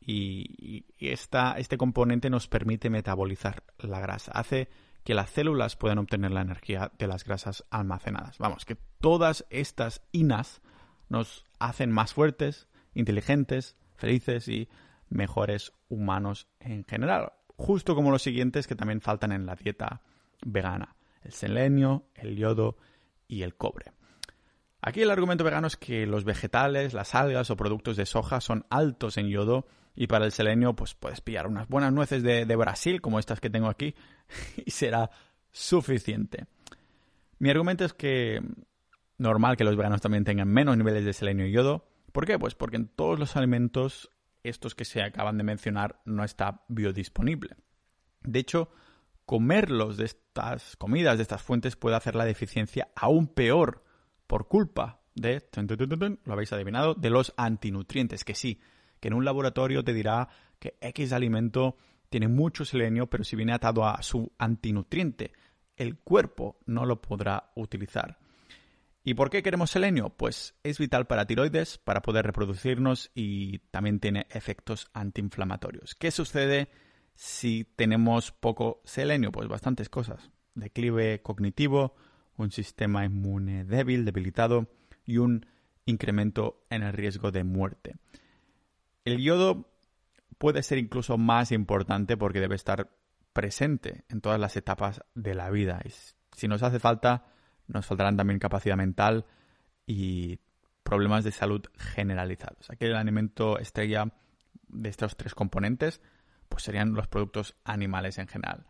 y, 0.00 0.86
este 0.98 1.76
componente 1.76 2.30
nos 2.30 2.48
permite 2.48 2.90
metabolizar 2.90 3.62
la 3.78 4.00
grasa, 4.00 4.32
hace 4.32 4.68
que 5.04 5.14
las 5.14 5.30
células 5.30 5.76
puedan 5.76 5.98
obtener 5.98 6.30
la 6.30 6.42
energía 6.42 6.92
de 6.98 7.06
las 7.06 7.24
grasas 7.24 7.64
almacenadas. 7.70 8.38
Vamos, 8.38 8.64
que 8.64 8.76
todas 9.00 9.46
estas 9.50 10.02
inas 10.12 10.60
nos 11.08 11.46
hacen 11.58 11.90
más 11.90 12.14
fuertes, 12.14 12.68
inteligentes, 12.94 13.76
felices 13.96 14.48
y 14.48 14.68
mejores 15.08 15.72
humanos 15.88 16.48
en 16.60 16.84
general. 16.84 17.32
Justo 17.56 17.94
como 17.94 18.10
los 18.10 18.22
siguientes 18.22 18.66
que 18.66 18.74
también 18.74 19.00
faltan 19.00 19.32
en 19.32 19.46
la 19.46 19.56
dieta 19.56 20.02
vegana. 20.44 20.96
El 21.22 21.32
selenio, 21.32 22.06
el 22.14 22.36
yodo 22.36 22.76
y 23.28 23.42
el 23.42 23.54
cobre. 23.54 23.92
Aquí 24.82 25.02
el 25.02 25.10
argumento 25.10 25.44
vegano 25.44 25.66
es 25.66 25.76
que 25.76 26.06
los 26.06 26.24
vegetales, 26.24 26.94
las 26.94 27.14
algas 27.14 27.50
o 27.50 27.56
productos 27.56 27.96
de 27.96 28.06
soja 28.06 28.40
son 28.40 28.64
altos 28.70 29.18
en 29.18 29.28
yodo 29.28 29.66
y 29.94 30.06
para 30.06 30.24
el 30.24 30.32
selenio 30.32 30.74
pues 30.74 30.94
puedes 30.94 31.20
pillar 31.20 31.46
unas 31.46 31.68
buenas 31.68 31.92
nueces 31.92 32.22
de, 32.22 32.56
Brasil 32.56 33.02
como 33.02 33.18
estas 33.18 33.40
que 33.40 33.50
tengo 33.50 33.68
aquí 33.68 33.94
y 34.64 34.70
será 34.70 35.10
suficiente. 35.50 36.46
Mi 37.38 37.50
argumento 37.50 37.84
es 37.84 37.92
que 37.92 38.40
normal 39.18 39.56
que 39.56 39.64
los 39.64 39.76
veganos 39.76 40.00
también 40.00 40.24
tengan 40.24 40.48
menos 40.48 40.76
niveles 40.78 41.04
de 41.04 41.12
selenio 41.12 41.46
y 41.46 41.52
yodo. 41.52 41.86
¿Por 42.12 42.26
qué? 42.26 42.38
Pues 42.38 42.54
porque 42.54 42.76
en 42.76 42.88
todos 42.88 43.18
los 43.18 43.36
alimentos 43.36 44.10
estos 44.42 44.74
que 44.74 44.86
se 44.86 45.02
acaban 45.02 45.36
de 45.36 45.44
mencionar 45.44 46.00
no 46.06 46.24
está 46.24 46.64
biodisponible. 46.68 47.56
De 48.22 48.38
hecho, 48.38 48.70
comerlos 49.26 49.98
de 49.98 50.06
estas 50.06 50.76
comidas, 50.76 51.18
de 51.18 51.22
estas 51.22 51.42
fuentes, 51.42 51.76
puede 51.76 51.96
hacer 51.96 52.14
la 52.14 52.24
deficiencia 52.24 52.88
aún 52.96 53.26
peor 53.26 53.84
por 54.30 54.46
culpa 54.46 55.00
de, 55.16 55.42
lo 56.24 56.32
habéis 56.32 56.52
adivinado, 56.52 56.94
de 56.94 57.10
los 57.10 57.34
antinutrientes, 57.36 58.22
que 58.22 58.36
sí, 58.36 58.60
que 59.00 59.08
en 59.08 59.14
un 59.14 59.24
laboratorio 59.24 59.82
te 59.82 59.92
dirá 59.92 60.28
que 60.60 60.76
X 60.80 61.12
alimento 61.12 61.76
tiene 62.08 62.28
mucho 62.28 62.64
selenio, 62.64 63.08
pero 63.08 63.24
si 63.24 63.34
viene 63.34 63.52
atado 63.52 63.84
a 63.84 64.00
su 64.02 64.30
antinutriente, 64.38 65.32
el 65.76 65.98
cuerpo 65.98 66.60
no 66.66 66.86
lo 66.86 67.02
podrá 67.02 67.50
utilizar. 67.56 68.18
¿Y 69.02 69.14
por 69.14 69.30
qué 69.30 69.42
queremos 69.42 69.72
selenio? 69.72 70.10
Pues 70.10 70.54
es 70.62 70.78
vital 70.78 71.08
para 71.08 71.26
tiroides, 71.26 71.78
para 71.78 72.00
poder 72.00 72.24
reproducirnos 72.24 73.10
y 73.12 73.58
también 73.72 73.98
tiene 73.98 74.28
efectos 74.30 74.90
antiinflamatorios. 74.92 75.96
¿Qué 75.96 76.12
sucede 76.12 76.68
si 77.16 77.64
tenemos 77.64 78.30
poco 78.30 78.80
selenio? 78.84 79.32
Pues 79.32 79.48
bastantes 79.48 79.88
cosas. 79.88 80.30
Declive 80.54 81.20
cognitivo, 81.20 81.96
un 82.40 82.50
sistema 82.50 83.04
inmune 83.04 83.64
débil, 83.64 84.04
debilitado 84.04 84.68
y 85.04 85.18
un 85.18 85.46
incremento 85.84 86.64
en 86.70 86.82
el 86.82 86.92
riesgo 86.92 87.30
de 87.30 87.44
muerte. 87.44 87.96
El 89.04 89.18
yodo 89.18 89.68
puede 90.38 90.62
ser 90.62 90.78
incluso 90.78 91.18
más 91.18 91.52
importante 91.52 92.16
porque 92.16 92.40
debe 92.40 92.54
estar 92.54 92.90
presente 93.32 94.04
en 94.08 94.20
todas 94.20 94.40
las 94.40 94.56
etapas 94.56 95.02
de 95.14 95.34
la 95.34 95.50
vida. 95.50 95.80
Y 95.84 95.90
si 96.36 96.48
nos 96.48 96.62
hace 96.62 96.78
falta, 96.78 97.26
nos 97.66 97.86
faltarán 97.86 98.16
también 98.16 98.38
capacidad 98.38 98.76
mental 98.76 99.26
y 99.86 100.38
problemas 100.82 101.24
de 101.24 101.32
salud 101.32 101.62
generalizados. 101.76 102.70
Aquí 102.70 102.86
el 102.86 102.96
alimento 102.96 103.58
estrella 103.58 104.12
de 104.68 104.88
estos 104.88 105.16
tres 105.16 105.34
componentes 105.34 106.00
pues 106.48 106.64
serían 106.64 106.94
los 106.94 107.06
productos 107.06 107.54
animales 107.64 108.18
en 108.18 108.26
general. 108.26 108.66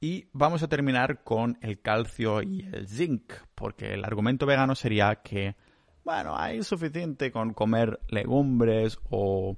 Y 0.00 0.28
vamos 0.32 0.62
a 0.62 0.68
terminar 0.68 1.22
con 1.24 1.58
el 1.62 1.80
calcio 1.80 2.42
y 2.42 2.68
el 2.72 2.88
zinc, 2.88 3.32
porque 3.54 3.94
el 3.94 4.04
argumento 4.04 4.46
vegano 4.46 4.74
sería 4.74 5.16
que, 5.22 5.56
bueno, 6.04 6.36
hay 6.36 6.62
suficiente 6.62 7.32
con 7.32 7.54
comer 7.54 8.00
legumbres 8.08 8.98
o, 9.10 9.56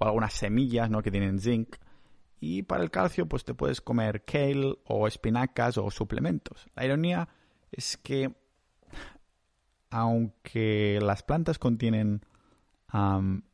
algunas 0.00 0.32
semillas 0.32 0.90
¿no? 0.90 1.02
que 1.02 1.10
tienen 1.10 1.38
zinc. 1.38 1.76
Y 2.40 2.62
para 2.62 2.82
el 2.82 2.90
calcio, 2.90 3.26
pues 3.26 3.44
te 3.44 3.54
puedes 3.54 3.80
comer 3.80 4.24
kale 4.24 4.74
o 4.84 5.06
espinacas 5.06 5.78
o 5.78 5.90
suplementos. 5.90 6.66
La 6.74 6.84
ironía 6.84 7.28
es 7.70 7.96
que, 7.98 8.34
aunque 9.90 10.98
las 11.02 11.22
plantas 11.22 11.58
contienen 11.58 12.24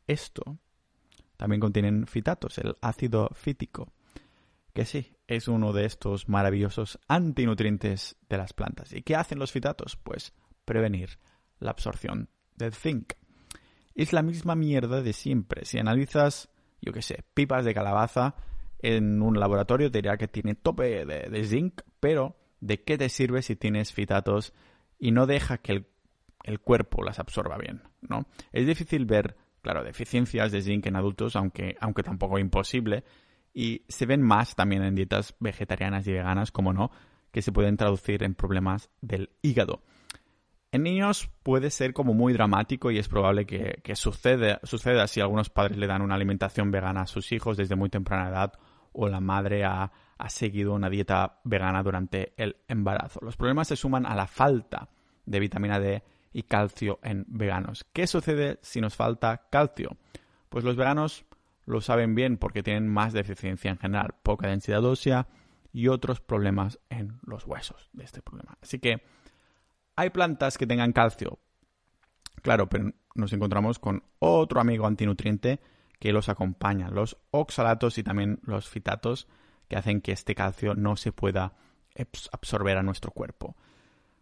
esto, 0.07 0.59
también 1.37 1.61
contienen 1.61 2.07
fitatos, 2.07 2.59
el 2.59 2.77
ácido 2.81 3.29
fítico 3.35 3.93
que 4.79 4.85
sí, 4.85 5.13
es 5.29 5.47
uno 5.47 5.73
de 5.75 5.85
estos 5.85 6.29
maravillosos 6.29 6.99
antinutrientes 7.07 8.17
de 8.29 8.39
las 8.39 8.55
plantas. 8.55 8.93
¿Y 8.95 9.03
qué 9.03 9.15
hacen 9.15 9.39
los 9.39 9.53
fitatos? 9.53 9.97
Pues 9.97 10.33
prevenir 10.65 11.19
la 11.61 11.71
absorción 11.71 12.31
del 12.57 12.73
zinc. 12.73 13.13
Es 13.95 14.13
la 14.15 14.23
misma 14.23 14.55
mierda 14.55 15.03
de 15.03 15.13
siempre. 15.13 15.67
Si 15.67 15.79
analizas, 15.79 16.49
yo 16.81 16.93
qué 16.93 17.03
sé, 17.03 17.25
pipas 17.35 17.67
de 17.67 17.75
calabaza 17.75 18.37
en 18.79 19.21
un 19.21 19.39
laboratorio, 19.39 19.91
te 19.91 19.99
dirá 19.99 20.17
que 20.17 20.29
tiene 20.29 20.55
tope 20.55 21.05
de, 21.05 21.45
zinc, 21.45 21.83
pero 22.01 22.37
¿de 22.61 22.83
qué 22.83 22.97
te 22.97 23.11
sirve 23.11 23.43
si 23.43 23.55
tienes 23.55 23.93
fitatos 23.93 24.55
y 24.99 25.13
no 25.13 25.27
deja 25.27 25.59
que 25.59 25.73
el, 25.73 25.87
el 26.45 26.61
cuerpo 26.61 27.03
las 27.05 27.19
absorba 27.19 27.59
bien? 27.59 27.83
¿no? 28.01 28.27
Es 28.53 28.67
difícil 28.67 29.05
ver, 29.05 29.37
claro, 29.61 29.85
deficiencias 29.85 30.53
de 30.53 30.63
zinc 30.63 30.87
en 30.87 30.97
adultos, 30.97 31.37
aunque, 31.37 31.77
aunque 31.81 32.03
tampoco 32.03 32.39
imposible, 32.39 33.05
y 33.59 33.85
se 33.89 34.07
ven 34.07 34.23
más 34.23 34.55
también 34.55 34.85
en 34.85 34.95
dietas 34.95 35.35
vegetarianas 35.41 36.07
y 36.07 36.13
veganas, 36.13 36.53
como 36.53 36.73
no, 36.73 36.93
que 37.33 37.43
se 37.43 37.51
pueden 37.51 37.77
traducir 37.77 38.23
en 38.23 38.37
problemas 38.37 38.89
del 39.01 39.31
hígado. 39.43 39.83
En 40.71 40.85
niños 40.85 41.29
puede 41.43 41.71
ser 41.71 41.93
como 41.93 42.15
muy 42.15 42.33
dramático 42.33 42.93
y 42.93 42.99
es 42.99 43.09
probable 43.09 43.47
que, 43.47 43.97
suceda, 43.97 44.61
suceda 44.63 45.09
si 45.09 45.21
algunos 45.21 45.51
padres 45.51 45.77
le 45.77 45.89
dan 45.89 46.03
una 46.03 46.15
alimentación 46.15 46.71
vegana 46.71 47.01
a 47.01 47.07
sus 47.09 47.33
hijos 47.33 47.57
desde 47.57 47.75
muy 47.75 47.89
temprana 47.89 48.29
edad 48.29 48.53
o 48.93 49.09
la 49.09 49.19
madre 49.19 49.65
ha, 49.65 49.91
ha 50.17 50.29
seguido 50.29 50.73
una 50.73 50.89
dieta 50.89 51.41
vegana 51.43 51.83
durante 51.83 52.35
el 52.37 52.59
embarazo. 52.69 53.19
Los 53.25 53.37
problemas 53.37 53.67
se 53.67 53.75
suman 53.75 54.07
a 54.07 54.15
la 54.15 54.29
falta 54.29 54.89
de 55.27 55.41
vitamina 55.41 55.81
D 55.81 56.05
y 56.33 56.45
calcio 56.45 57.01
en 57.03 57.25
veganos. 57.27 57.85
¿Qué 57.93 58.07
sucede 58.07 58.61
si 58.63 58.81
nos 58.81 58.95
falta 58.95 59.49
calcio? 59.51 59.97
Pues 60.49 60.65
los 60.65 60.77
veganos 60.77 61.25
lo 61.69 61.81
saben 61.83 62.15
bien 62.15 62.39
porque 62.39 62.63
tienen 62.63 62.89
más 62.89 63.13
deficiencia 63.13 63.71
en 63.71 63.79
general, 63.79 64.15
poca 64.23 64.49
densidad 64.49 64.85
ósea 64.85 65.29
y 65.71 65.89
otros 65.89 66.21
problemas 66.21 66.79
en 66.89 67.21
los 67.23 67.47
huesos 67.47 67.91
de 67.93 68.05
este 68.05 68.23
problema. 68.23 68.57
Así 68.63 68.79
que 68.79 69.03
hay 69.95 70.11
plantas 70.11 70.57
que 70.57 70.67
tengan 70.67 70.93
calcio, 70.93 71.39
claro, 72.43 72.69
pero 72.69 72.93
nos 73.15 73.33
encontramos 73.33 73.79
con 73.79 74.03
otro 74.19 74.61
amigo 74.61 74.87
antinutriente 74.87 75.61
que 75.99 76.13
los 76.13 76.29
acompaña, 76.29 76.89
los 76.89 77.19
oxalatos 77.33 77.99
y 77.99 78.03
también 78.03 78.41
los 78.45 78.69
fitatos, 78.69 79.29
que 79.69 79.77
hacen 79.77 80.01
que 80.01 80.13
este 80.13 80.35
calcio 80.35 80.75
no 80.75 80.97
se 80.97 81.13
pueda 81.13 81.53
absorber 82.33 82.79
a 82.79 82.83
nuestro 82.83 83.11
cuerpo. 83.11 83.57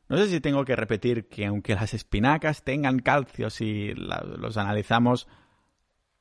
No 0.09 0.17
sé 0.17 0.29
si 0.29 0.41
tengo 0.41 0.65
que 0.65 0.75
repetir 0.75 1.29
que 1.29 1.47
aunque 1.47 1.75
las 1.75 1.95
espinacas 1.95 2.65
tengan 2.65 2.99
calcio, 2.99 3.51
si 3.51 3.93
los 3.95 4.57
analizamos, 4.57 5.29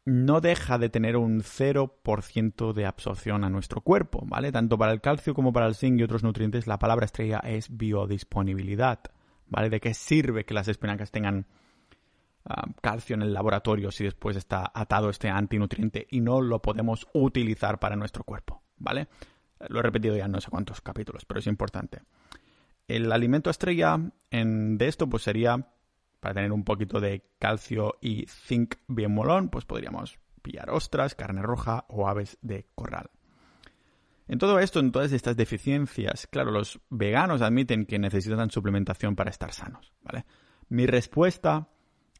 no 0.06 0.39
deja 0.39 0.78
de 0.78 0.89
tener 0.89 1.18
un 1.18 1.41
0% 1.41 2.74
de 2.74 2.86
absorción 2.86 3.44
a 3.44 3.50
nuestro 3.50 3.82
cuerpo, 3.82 4.24
¿vale? 4.26 4.52
Tanto 4.52 4.78
para 4.78 4.94
el 4.94 5.02
calcio 5.02 5.34
como 5.34 5.52
para 5.52 5.68
el 5.68 5.76
zinc 5.76 6.00
y 6.00 6.04
otros 6.04 6.24
nutrientes, 6.24 6.68
la 6.68 6.80
palabra 6.80 7.06
estrella 7.06 7.39
es 7.39 7.76
biodisponibilidad. 7.76 9.00
¿vale? 9.48 9.70
¿De 9.70 9.80
qué 9.80 9.94
sirve 9.94 10.46
que 10.46 10.54
las 10.54 10.68
espinacas 10.68 11.12
tengan 11.12 11.46
ah, 12.46 12.65
calcio 12.82 13.15
en 13.15 13.22
el 13.22 13.34
laboratorio 13.34 13.91
si 13.91 14.04
después 14.04 14.36
está 14.36 14.72
atado 14.74 15.10
este 15.10 15.30
antinutriente 15.30 16.08
y 16.10 16.22
no 16.22 16.41
lo 16.41 16.62
podemos 16.62 17.08
utilizar 17.13 17.80
para 17.80 17.96
nuestro 17.96 18.24
cuerpo, 18.24 18.63
¿vale? 18.78 19.08
Lo 19.70 19.80
he 19.80 19.84
repetido 19.84 20.15
ya 20.15 20.28
no 20.28 20.41
sé 20.41 20.50
cuántos 20.50 20.82
capítulos, 20.82 21.26
pero 21.26 21.39
es 21.39 21.48
importante. 21.48 22.02
El 22.88 23.12
alimento 23.12 23.50
estrella 23.50 24.00
en, 24.30 24.78
de 24.78 24.88
esto 24.88 25.08
pues 25.08 25.24
sería, 25.24 25.68
para 26.25 26.33
tener 26.33 26.53
un 26.53 26.63
poquito 26.63 26.99
de 26.99 27.23
calcio 27.38 27.99
y 28.01 28.25
zinc 28.25 28.77
bien 28.88 29.13
molón, 29.13 29.49
pues 29.49 29.63
podríamos 29.63 30.17
pillar 30.41 30.71
ostras, 30.71 31.13
carne 31.13 31.43
roja 31.43 31.85
o 31.88 32.07
aves 32.07 32.39
de 32.41 32.65
corral. 32.73 33.11
En 34.27 34.39
todo 34.39 34.57
esto, 34.57 34.79
en 34.79 34.91
todas 34.91 35.11
estas 35.11 35.38
deficiencias, 35.38 36.25
claro, 36.25 36.49
los 36.49 36.79
veganos 36.89 37.43
admiten 37.43 37.85
que 37.85 37.99
necesitan 37.99 38.49
suplementación 38.49 39.15
para 39.15 39.29
estar 39.29 39.53
sanos, 39.53 39.93
¿vale? 40.01 40.25
Mi 40.67 40.88
respuesta 40.88 41.69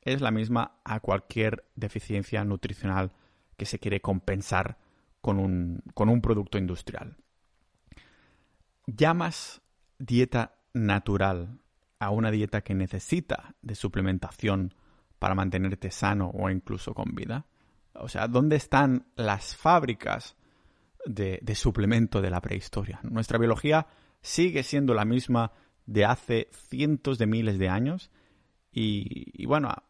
es 0.04 0.22
la 0.22 0.30
misma 0.30 0.82
a 0.84 1.00
cualquier 1.00 1.66
deficiencia 1.74 2.46
nutricional 2.46 3.12
que 3.58 3.66
se 3.66 3.80
quiere 3.80 4.02
compensar 4.02 4.78
con 5.20 5.40
un, 5.40 5.82
con 5.96 6.10
un 6.10 6.22
producto 6.22 6.60
industrial. 6.60 7.18
¿Llamas 8.86 9.64
dieta 9.98 10.60
natural 10.76 11.58
a 12.00 12.10
una 12.10 12.32
dieta 12.32 12.62
que 12.62 12.76
necesita 12.76 13.56
de 13.62 13.76
suplementación 13.76 14.74
para 15.20 15.36
mantenerte 15.36 15.92
sano 15.92 16.32
o 16.34 16.50
incluso 16.50 16.94
con 16.94 17.16
vida? 17.16 17.46
O 17.94 18.10
sea, 18.10 18.28
¿dónde 18.28 18.58
están 18.58 19.08
las 19.16 19.56
fábricas 19.56 20.36
de, 21.06 21.56
suplemento 21.56 22.22
de 22.22 22.30
la 22.30 22.42
prehistoria. 22.42 23.00
Nuestra 23.04 23.38
biología 23.38 23.88
sigue 24.22 24.64
siendo 24.64 24.94
la 24.94 25.06
misma 25.06 25.52
de 25.86 26.06
hace 26.06 26.50
cientos 26.52 27.18
de 27.18 27.28
miles 27.28 27.60
de 27.60 27.70
años 27.70 28.12
y, 28.72 29.46
bueno, 29.46 29.70
a, 29.70 29.84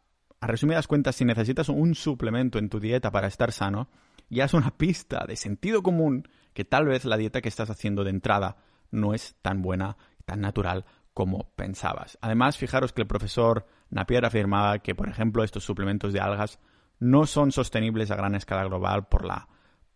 resumidas 0.46 0.86
cuentas, 0.86 1.16
si 1.16 1.24
necesitas 1.24 1.68
un 1.68 1.94
suplemento 1.94 2.58
en 2.58 2.68
tu 2.68 2.78
dieta 2.78 3.10
para 3.10 3.26
estar 3.26 3.50
sano, 3.50 3.88
ya 4.28 4.44
es 4.44 4.54
una 4.54 4.76
pista 4.76 5.24
de 5.26 5.36
sentido 5.36 5.82
común 5.82 6.28
que 6.52 6.64
tal 6.64 6.86
vez 6.86 7.04
la 7.04 7.16
dieta 7.16 7.40
que 7.40 7.48
estás 7.48 7.70
haciendo 7.70 8.04
de 8.04 8.10
entrada 8.10 8.58
no 8.90 9.14
es 9.14 9.36
tan 9.42 9.62
buena, 9.62 9.96
tan 10.24 10.40
natural 10.40 10.84
como 11.16 11.48
pensabas. 11.56 12.18
Además, 12.20 12.58
fijaros 12.58 12.92
que 12.92 13.00
el 13.00 13.06
profesor 13.06 13.66
Napier 13.88 14.26
afirmaba 14.26 14.80
que, 14.80 14.94
por 14.94 15.08
ejemplo, 15.08 15.42
estos 15.42 15.64
suplementos 15.64 16.12
de 16.12 16.20
algas 16.20 16.58
no 16.98 17.24
son 17.24 17.52
sostenibles 17.52 18.10
a 18.10 18.16
gran 18.16 18.34
escala 18.34 18.64
global 18.64 19.08
por 19.08 19.24
la 19.24 19.48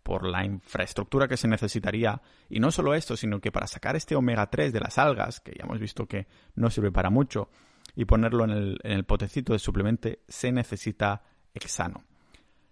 por 0.02 0.24
la 0.24 0.46
infraestructura 0.46 1.28
que 1.28 1.36
se 1.36 1.46
necesitaría. 1.46 2.22
Y 2.48 2.58
no 2.58 2.70
solo 2.70 2.94
esto, 2.94 3.18
sino 3.18 3.38
que 3.38 3.52
para 3.52 3.66
sacar 3.66 3.96
este 3.96 4.16
omega 4.16 4.48
3 4.48 4.72
de 4.72 4.80
las 4.80 4.96
algas, 4.96 5.40
que 5.40 5.52
ya 5.52 5.66
hemos 5.66 5.78
visto 5.78 6.06
que 6.06 6.26
no 6.54 6.70
sirve 6.70 6.90
para 6.90 7.10
mucho, 7.10 7.50
y 7.94 8.06
ponerlo 8.06 8.44
en 8.44 8.50
el, 8.50 8.78
en 8.82 8.92
el 8.92 9.04
potecito 9.04 9.52
de 9.52 9.58
suplemente, 9.58 10.22
se 10.26 10.52
necesita 10.52 11.22
hexano. 11.52 12.02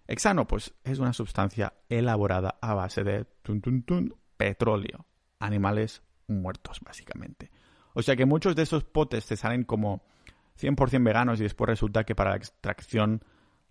Hexano, 0.07 0.47
pues, 0.47 0.73
es 0.83 0.97
una 0.97 1.13
sustancia 1.13 1.75
elaborada 1.87 2.57
a 2.59 2.73
base 2.73 3.03
de 3.03 3.27
petróleo, 4.37 5.05
animales 5.37 6.01
muertos, 6.25 6.79
básicamente. 6.81 7.51
O 7.99 8.01
sea 8.01 8.15
que 8.15 8.25
muchos 8.25 8.55
de 8.55 8.63
esos 8.63 8.85
potes 8.85 9.25
te 9.25 9.35
salen 9.35 9.65
como 9.65 10.01
100% 10.57 11.03
veganos 11.03 11.41
y 11.41 11.43
después 11.43 11.67
resulta 11.67 12.05
que 12.05 12.15
para 12.15 12.29
la 12.29 12.37
extracción 12.37 13.25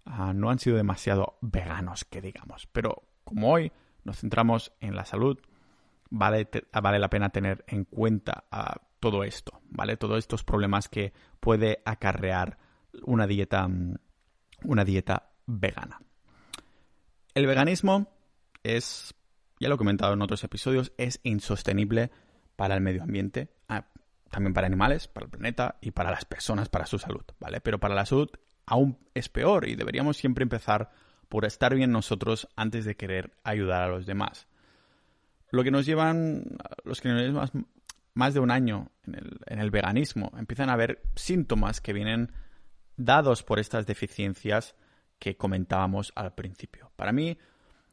ah, 0.04 0.34
no 0.34 0.50
han 0.50 0.58
sido 0.58 0.76
demasiado 0.76 1.38
veganos, 1.40 2.04
que 2.04 2.20
digamos. 2.20 2.66
Pero 2.66 3.04
como 3.24 3.50
hoy 3.50 3.72
nos 4.04 4.20
centramos 4.20 4.74
en 4.80 4.94
la 4.96 5.06
salud, 5.06 5.40
vale, 6.10 6.46
vale 6.70 6.98
la 6.98 7.08
pena 7.08 7.30
tener 7.30 7.64
en 7.68 7.84
cuenta 7.84 8.44
ah, 8.50 8.82
todo 9.00 9.24
esto, 9.24 9.62
¿vale? 9.70 9.96
Todos 9.96 10.18
estos 10.18 10.44
problemas 10.44 10.90
que 10.90 11.14
puede 11.40 11.80
acarrear 11.86 12.58
una 13.04 13.26
dieta, 13.26 13.66
mm, 13.66 13.94
una 14.64 14.84
dieta 14.84 15.30
vegana. 15.46 16.02
El 17.34 17.46
veganismo 17.46 18.12
es, 18.62 19.14
ya 19.58 19.70
lo 19.70 19.76
he 19.76 19.78
comentado 19.78 20.12
en 20.12 20.20
otros 20.20 20.44
episodios, 20.44 20.92
es 20.98 21.18
insostenible 21.22 22.10
para 22.56 22.74
el 22.74 22.82
medio 22.82 23.02
ambiente, 23.02 23.54
ah, 23.70 23.86
también 24.30 24.54
para 24.54 24.66
animales, 24.66 25.08
para 25.08 25.24
el 25.24 25.30
planeta 25.30 25.76
y 25.80 25.90
para 25.90 26.10
las 26.10 26.24
personas, 26.24 26.68
para 26.68 26.86
su 26.86 26.98
salud, 26.98 27.24
¿vale? 27.40 27.60
Pero 27.60 27.78
para 27.78 27.94
la 27.94 28.06
salud 28.06 28.30
aún 28.66 28.98
es 29.14 29.28
peor 29.28 29.66
y 29.68 29.76
deberíamos 29.76 30.16
siempre 30.16 30.42
empezar 30.42 30.90
por 31.28 31.44
estar 31.44 31.74
bien 31.74 31.92
nosotros 31.92 32.48
antes 32.56 32.84
de 32.84 32.96
querer 32.96 33.32
ayudar 33.44 33.82
a 33.82 33.88
los 33.88 34.06
demás. 34.06 34.46
Lo 35.50 35.64
que 35.64 35.70
nos 35.70 35.86
llevan 35.86 36.58
los 36.84 37.00
que 37.00 37.08
más, 37.30 37.52
más 38.14 38.34
de 38.34 38.40
un 38.40 38.50
año 38.50 38.90
en 39.06 39.14
el, 39.14 39.38
en 39.46 39.58
el 39.60 39.70
veganismo, 39.70 40.32
empiezan 40.36 40.70
a 40.70 40.74
haber 40.74 41.02
síntomas 41.16 41.80
que 41.80 41.92
vienen 41.92 42.32
dados 42.96 43.42
por 43.42 43.58
estas 43.58 43.86
deficiencias 43.86 44.74
que 45.18 45.36
comentábamos 45.36 46.12
al 46.14 46.34
principio. 46.34 46.92
Para 46.96 47.12
mí, 47.12 47.38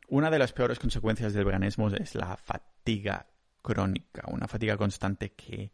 una 0.10 0.30
de 0.30 0.40
las 0.40 0.54
peores 0.54 0.80
consecuencias 0.80 1.34
del 1.34 1.46
veganismo 1.46 1.90
es 1.90 2.16
la 2.16 2.38
fatiga 2.38 3.28
crónica, 3.62 4.24
una 4.28 4.48
fatiga 4.48 4.78
constante 4.78 5.32
que 5.34 5.72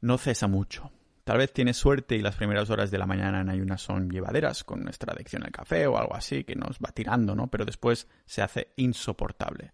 no 0.00 0.18
cesa 0.18 0.46
mucho. 0.46 0.90
Tal 1.24 1.38
vez 1.38 1.52
tienes 1.52 1.76
suerte 1.76 2.16
y 2.16 2.22
las 2.22 2.36
primeras 2.36 2.70
horas 2.70 2.90
de 2.90 2.98
la 2.98 3.06
mañana 3.06 3.40
en 3.40 3.50
ayunas 3.50 3.82
son 3.82 4.10
llevaderas, 4.10 4.64
con 4.64 4.82
nuestra 4.82 5.12
adicción 5.12 5.44
al 5.44 5.52
café 5.52 5.86
o 5.86 5.98
algo 5.98 6.14
así, 6.14 6.44
que 6.44 6.56
nos 6.56 6.78
va 6.78 6.92
tirando, 6.92 7.34
¿no? 7.34 7.48
Pero 7.48 7.64
después 7.64 8.08
se 8.26 8.42
hace 8.42 8.72
insoportable. 8.76 9.72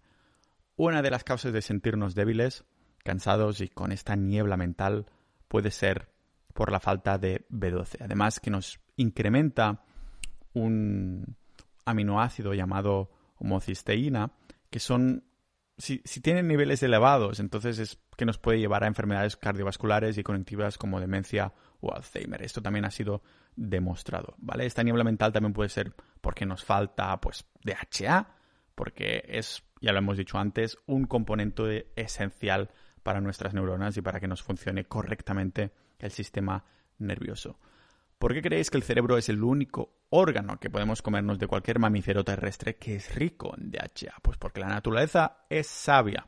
Una 0.76 1.00
de 1.00 1.10
las 1.10 1.24
causas 1.24 1.52
de 1.52 1.62
sentirnos 1.62 2.14
débiles, 2.14 2.64
cansados 3.02 3.60
y 3.60 3.68
con 3.68 3.92
esta 3.92 4.16
niebla 4.16 4.56
mental 4.56 5.06
puede 5.48 5.70
ser 5.70 6.10
por 6.52 6.72
la 6.72 6.80
falta 6.80 7.16
de 7.18 7.46
B12. 7.48 8.02
Además 8.02 8.40
que 8.40 8.50
nos 8.50 8.80
incrementa 8.96 9.84
un 10.52 11.36
aminoácido 11.84 12.52
llamado 12.52 13.10
homocisteína, 13.36 14.32
que 14.70 14.80
son 14.80 15.24
si, 15.78 16.00
tienen 16.20 16.48
niveles 16.48 16.82
elevados, 16.82 17.38
entonces 17.38 17.78
es 17.78 17.98
que 18.16 18.24
nos 18.24 18.38
puede 18.38 18.58
llevar 18.58 18.82
a 18.84 18.86
enfermedades 18.86 19.36
cardiovasculares 19.36 20.16
y 20.16 20.22
conectivas 20.22 20.78
como 20.78 21.00
demencia 21.00 21.52
o 21.80 21.94
Alzheimer. 21.94 22.42
Esto 22.42 22.62
también 22.62 22.86
ha 22.86 22.90
sido 22.90 23.22
demostrado, 23.56 24.34
¿vale? 24.38 24.64
Esta 24.64 24.82
niebla 24.82 25.04
mental 25.04 25.32
también 25.32 25.52
puede 25.52 25.68
ser 25.68 25.94
porque 26.22 26.46
nos 26.46 26.64
falta, 26.64 27.20
pues, 27.20 27.46
DHA, 27.62 28.36
porque 28.74 29.24
es, 29.28 29.64
ya 29.80 29.92
lo 29.92 29.98
hemos 29.98 30.16
dicho 30.16 30.38
antes, 30.38 30.78
un 30.86 31.04
componente 31.04 31.92
esencial 31.94 32.70
para 33.02 33.20
nuestras 33.20 33.52
neuronas 33.52 33.96
y 33.98 34.02
para 34.02 34.18
que 34.18 34.28
nos 34.28 34.42
funcione 34.42 34.86
correctamente 34.86 35.72
el 35.98 36.10
sistema 36.10 36.64
nervioso. 36.98 37.58
¿Por 38.18 38.32
qué 38.32 38.40
creéis 38.40 38.70
que 38.70 38.78
el 38.78 38.82
cerebro 38.82 39.18
es 39.18 39.28
el 39.28 39.42
único 39.42 40.00
órgano 40.08 40.58
que 40.58 40.70
podemos 40.70 41.02
comernos 41.02 41.38
de 41.38 41.46
cualquier 41.46 41.78
mamífero 41.78 42.24
terrestre 42.24 42.76
que 42.76 42.96
es 42.96 43.14
rico 43.14 43.54
en 43.56 43.70
DHA? 43.70 44.14
Pues 44.22 44.38
porque 44.38 44.60
la 44.60 44.68
naturaleza 44.68 45.44
es 45.50 45.66
sabia. 45.66 46.26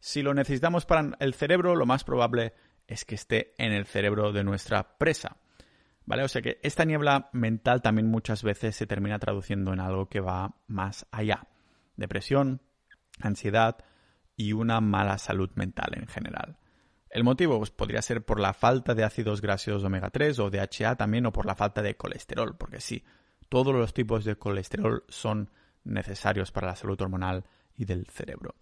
Si 0.00 0.22
lo 0.22 0.34
necesitamos 0.34 0.84
para 0.84 1.16
el 1.20 1.34
cerebro, 1.34 1.76
lo 1.76 1.86
más 1.86 2.02
probable 2.02 2.54
es 2.88 3.04
que 3.04 3.14
esté 3.14 3.54
en 3.58 3.72
el 3.72 3.86
cerebro 3.86 4.32
de 4.32 4.42
nuestra 4.42 4.98
presa. 4.98 5.36
¿Vale? 6.06 6.22
O 6.22 6.28
sea 6.28 6.42
que 6.42 6.58
esta 6.62 6.84
niebla 6.84 7.30
mental 7.32 7.82
también 7.82 8.08
muchas 8.08 8.42
veces 8.42 8.76
se 8.76 8.86
termina 8.86 9.18
traduciendo 9.18 9.72
en 9.72 9.80
algo 9.80 10.08
que 10.08 10.20
va 10.20 10.56
más 10.66 11.06
allá. 11.10 11.48
Depresión, 11.96 12.62
ansiedad 13.20 13.78
y 14.36 14.52
una 14.52 14.80
mala 14.80 15.18
salud 15.18 15.50
mental 15.54 15.92
en 15.94 16.06
general. 16.06 16.58
El 17.16 17.24
motivo 17.24 17.56
pues, 17.56 17.70
podría 17.70 18.02
ser 18.02 18.26
por 18.26 18.38
la 18.38 18.52
falta 18.52 18.94
de 18.94 19.02
ácidos 19.02 19.40
grasos 19.40 19.82
omega 19.82 20.10
3 20.10 20.38
o 20.38 20.50
DHA 20.50 20.96
también 20.96 21.24
o 21.24 21.32
por 21.32 21.46
la 21.46 21.54
falta 21.54 21.80
de 21.80 21.96
colesterol, 21.96 22.58
porque 22.58 22.78
sí, 22.78 23.02
todos 23.48 23.74
los 23.74 23.94
tipos 23.94 24.26
de 24.26 24.36
colesterol 24.36 25.02
son 25.08 25.50
necesarios 25.82 26.52
para 26.52 26.66
la 26.66 26.76
salud 26.76 27.00
hormonal 27.00 27.46
y 27.74 27.86
del 27.86 28.04
cerebro. 28.08 28.54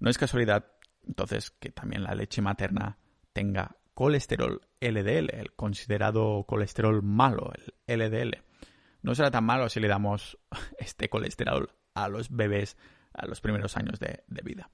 No 0.00 0.10
es 0.10 0.18
casualidad, 0.18 0.72
entonces, 1.06 1.52
que 1.52 1.70
también 1.70 2.02
la 2.02 2.16
leche 2.16 2.42
materna 2.42 2.98
tenga 3.32 3.76
colesterol 3.94 4.60
LDL, 4.80 5.32
el 5.32 5.52
considerado 5.54 6.42
colesterol 6.48 7.00
malo, 7.00 7.52
el 7.86 8.00
LDL. 8.00 8.42
No 9.02 9.14
será 9.14 9.30
tan 9.30 9.44
malo 9.44 9.68
si 9.68 9.78
le 9.78 9.86
damos 9.86 10.36
este 10.80 11.08
colesterol 11.08 11.70
a 11.94 12.08
los 12.08 12.28
bebés 12.28 12.76
a 13.12 13.24
los 13.26 13.40
primeros 13.40 13.76
años 13.76 14.00
de 14.00 14.42
vida. 14.42 14.68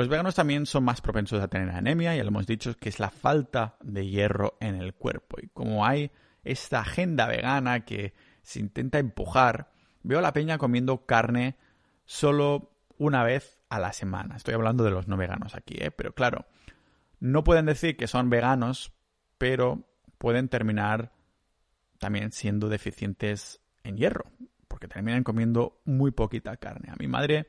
Los 0.00 0.08
veganos 0.08 0.34
también 0.34 0.64
son 0.64 0.84
más 0.84 1.02
propensos 1.02 1.42
a 1.42 1.48
tener 1.48 1.68
anemia, 1.68 2.16
ya 2.16 2.22
lo 2.22 2.30
hemos 2.30 2.46
dicho, 2.46 2.74
que 2.74 2.88
es 2.88 3.00
la 3.00 3.10
falta 3.10 3.76
de 3.82 4.08
hierro 4.08 4.56
en 4.58 4.76
el 4.76 4.94
cuerpo. 4.94 5.36
Y 5.42 5.48
como 5.48 5.84
hay 5.84 6.10
esta 6.42 6.80
agenda 6.80 7.26
vegana 7.26 7.84
que 7.84 8.14
se 8.40 8.60
intenta 8.60 8.98
empujar, 8.98 9.70
veo 10.02 10.20
a 10.20 10.22
la 10.22 10.32
peña 10.32 10.56
comiendo 10.56 11.04
carne 11.04 11.58
solo 12.06 12.72
una 12.96 13.24
vez 13.24 13.60
a 13.68 13.78
la 13.78 13.92
semana. 13.92 14.36
Estoy 14.36 14.54
hablando 14.54 14.84
de 14.84 14.90
los 14.90 15.06
no 15.06 15.18
veganos 15.18 15.54
aquí, 15.54 15.74
¿eh? 15.78 15.90
pero 15.90 16.14
claro, 16.14 16.46
no 17.18 17.44
pueden 17.44 17.66
decir 17.66 17.98
que 17.98 18.06
son 18.06 18.30
veganos, 18.30 18.94
pero 19.36 19.86
pueden 20.16 20.48
terminar 20.48 21.12
también 21.98 22.32
siendo 22.32 22.70
deficientes 22.70 23.60
en 23.84 23.98
hierro, 23.98 24.24
porque 24.66 24.88
terminan 24.88 25.24
comiendo 25.24 25.82
muy 25.84 26.10
poquita 26.10 26.56
carne. 26.56 26.88
A 26.90 26.96
mi 26.96 27.06
madre 27.06 27.48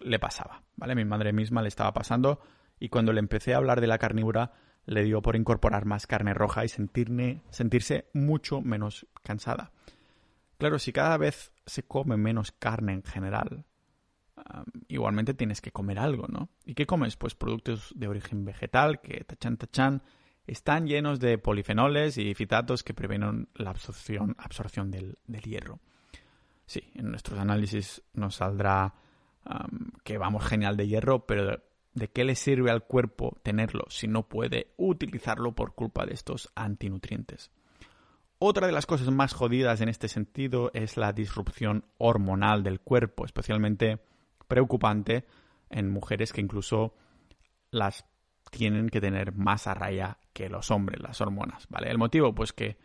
le 0.00 0.18
pasaba, 0.18 0.62
¿vale? 0.76 0.94
Mi 0.94 1.04
madre 1.04 1.32
misma 1.32 1.62
le 1.62 1.68
estaba 1.68 1.92
pasando 1.92 2.40
y 2.78 2.88
cuando 2.88 3.12
le 3.12 3.20
empecé 3.20 3.54
a 3.54 3.58
hablar 3.58 3.80
de 3.80 3.86
la 3.86 3.98
carnívora 3.98 4.52
le 4.84 5.02
dio 5.02 5.20
por 5.20 5.36
incorporar 5.36 5.84
más 5.84 6.06
carne 6.06 6.32
roja 6.34 6.64
y 6.64 6.68
sentirse 6.68 8.08
mucho 8.14 8.60
menos 8.60 9.06
cansada. 9.22 9.72
Claro, 10.58 10.78
si 10.78 10.92
cada 10.92 11.16
vez 11.16 11.52
se 11.66 11.82
come 11.82 12.16
menos 12.16 12.52
carne 12.52 12.94
en 12.94 13.02
general, 13.02 13.66
igualmente 14.88 15.34
tienes 15.34 15.60
que 15.60 15.72
comer 15.72 15.98
algo, 15.98 16.26
¿no? 16.28 16.50
¿Y 16.64 16.74
qué 16.74 16.86
comes? 16.86 17.16
Pues 17.16 17.34
productos 17.34 17.92
de 17.96 18.08
origen 18.08 18.44
vegetal 18.44 19.00
que, 19.00 19.24
tachan 19.24 19.56
tachan, 19.56 20.02
están 20.46 20.86
llenos 20.86 21.18
de 21.18 21.38
polifenoles 21.38 22.18
y 22.18 22.34
fitatos 22.34 22.84
que 22.84 22.94
previenen 22.94 23.48
la 23.54 23.70
absorción, 23.70 24.36
absorción 24.38 24.90
del, 24.90 25.18
del 25.26 25.42
hierro. 25.42 25.80
Sí, 26.66 26.92
en 26.94 27.10
nuestros 27.10 27.38
análisis 27.38 28.02
nos 28.12 28.36
saldrá 28.36 28.94
que 30.04 30.18
vamos 30.18 30.44
genial 30.44 30.76
de 30.76 30.88
hierro, 30.88 31.26
pero 31.26 31.62
¿de 31.94 32.08
qué 32.08 32.24
le 32.24 32.34
sirve 32.34 32.70
al 32.70 32.84
cuerpo 32.84 33.38
tenerlo 33.42 33.84
si 33.88 34.08
no 34.08 34.28
puede 34.28 34.74
utilizarlo 34.76 35.54
por 35.54 35.74
culpa 35.74 36.06
de 36.06 36.14
estos 36.14 36.50
antinutrientes? 36.54 37.50
Otra 38.38 38.66
de 38.66 38.72
las 38.72 38.84
cosas 38.84 39.10
más 39.10 39.32
jodidas 39.32 39.80
en 39.80 39.88
este 39.88 40.08
sentido 40.08 40.70
es 40.74 40.98
la 40.98 41.12
disrupción 41.12 41.86
hormonal 41.96 42.62
del 42.62 42.80
cuerpo, 42.80 43.24
especialmente 43.24 43.98
preocupante 44.46 45.24
en 45.70 45.90
mujeres 45.90 46.32
que 46.32 46.42
incluso 46.42 46.94
las 47.70 48.04
tienen 48.50 48.90
que 48.90 49.00
tener 49.00 49.32
más 49.32 49.66
a 49.66 49.74
raya 49.74 50.18
que 50.32 50.50
los 50.50 50.70
hombres, 50.70 51.00
las 51.00 51.20
hormonas, 51.20 51.66
¿vale? 51.68 51.90
El 51.90 51.98
motivo, 51.98 52.34
pues 52.34 52.52
que 52.52 52.76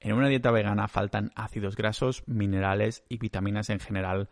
en 0.00 0.14
una 0.14 0.28
dieta 0.28 0.50
vegana 0.50 0.88
faltan 0.88 1.30
ácidos 1.34 1.76
grasos, 1.76 2.22
minerales 2.26 3.04
y 3.08 3.18
vitaminas 3.18 3.70
en 3.70 3.80
general 3.80 4.30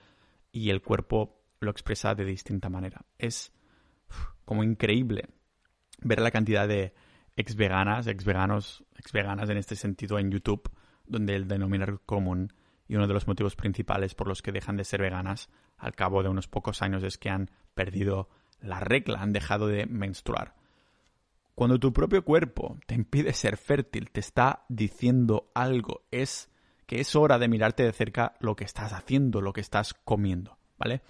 y 0.51 0.71
el 0.71 0.83
cuerpo 0.83 1.44
lo 1.61 1.71
expresa 1.71 2.14
de 2.14 2.25
distinta 2.25 2.69
manera. 2.69 3.05
Es 3.19 3.53
como 4.45 4.62
increíble 4.62 5.29
ver 6.01 6.21
la 6.21 6.31
cantidad 6.31 6.69
de 6.69 6.95
ex 7.37 7.57
veganas, 7.57 8.07
ex 8.07 8.25
veganos, 8.25 8.85
ex 8.97 9.12
veganas 9.12 9.49
en 9.51 9.57
este 9.57 9.77
sentido 9.77 10.19
en 10.19 10.31
YouTube, 10.31 10.71
donde 11.07 11.35
el 11.35 11.49
denominador 11.49 12.03
común 12.05 12.53
y 12.87 12.97
uno 12.97 13.07
de 13.07 13.14
los 13.14 13.27
motivos 13.27 13.57
principales 13.57 14.14
por 14.14 14.29
los 14.29 14.43
que 14.43 14.53
dejan 14.53 14.77
de 14.77 14.85
ser 14.85 15.01
veganas 15.01 15.49
al 15.79 15.95
cabo 15.95 16.23
de 16.23 16.29
unos 16.29 16.49
pocos 16.49 16.83
años 16.83 17.03
es 17.03 17.19
que 17.19 17.31
han 17.31 17.51
perdido 17.75 18.29
la 18.61 18.81
regla, 18.81 19.21
han 19.21 19.33
dejado 19.33 19.67
de 19.67 19.87
menstruar. 19.87 20.55
Cuando 21.55 21.79
tu 21.79 21.93
propio 21.93 22.25
cuerpo 22.25 22.79
te 22.87 22.95
impide 22.95 23.33
ser 23.33 23.57
fértil, 23.57 24.11
te 24.11 24.21
está 24.21 24.64
diciendo 24.69 25.51
algo, 25.55 26.05
es 26.11 26.51
que 26.87 27.01
es 27.01 27.14
hora 27.14 27.38
de 27.38 27.49
mirarte 27.49 27.85
de 27.85 27.93
cerca 27.93 28.35
lo 28.40 28.57
que 28.57 28.64
estás 28.64 28.93
haciendo, 28.93 29.40
lo 29.40 29.53
que 29.53 29.61
estás 29.61 29.95
comiendo, 29.95 30.59
¿vale? 30.79 31.03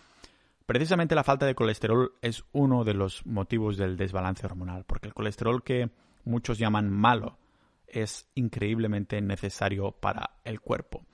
Precisamente 0.66 1.14
la 1.14 1.24
falta 1.24 1.44
de 1.44 1.54
colesterol 1.54 2.14
es 2.22 2.44
uno 2.52 2.84
de 2.84 2.94
los 2.94 3.26
motivos 3.26 3.76
del 3.76 3.96
desbalance 3.96 4.46
hormonal, 4.46 4.84
porque 4.84 5.08
el 5.08 5.14
colesterol 5.14 5.62
que 5.62 5.90
muchos 6.24 6.58
llaman 6.58 6.90
malo 6.90 7.36
es 7.86 8.30
increíblemente 8.34 9.20
necesario 9.20 9.92
para 9.92 10.38
el 10.42 10.60
cuerpo. 10.60 11.04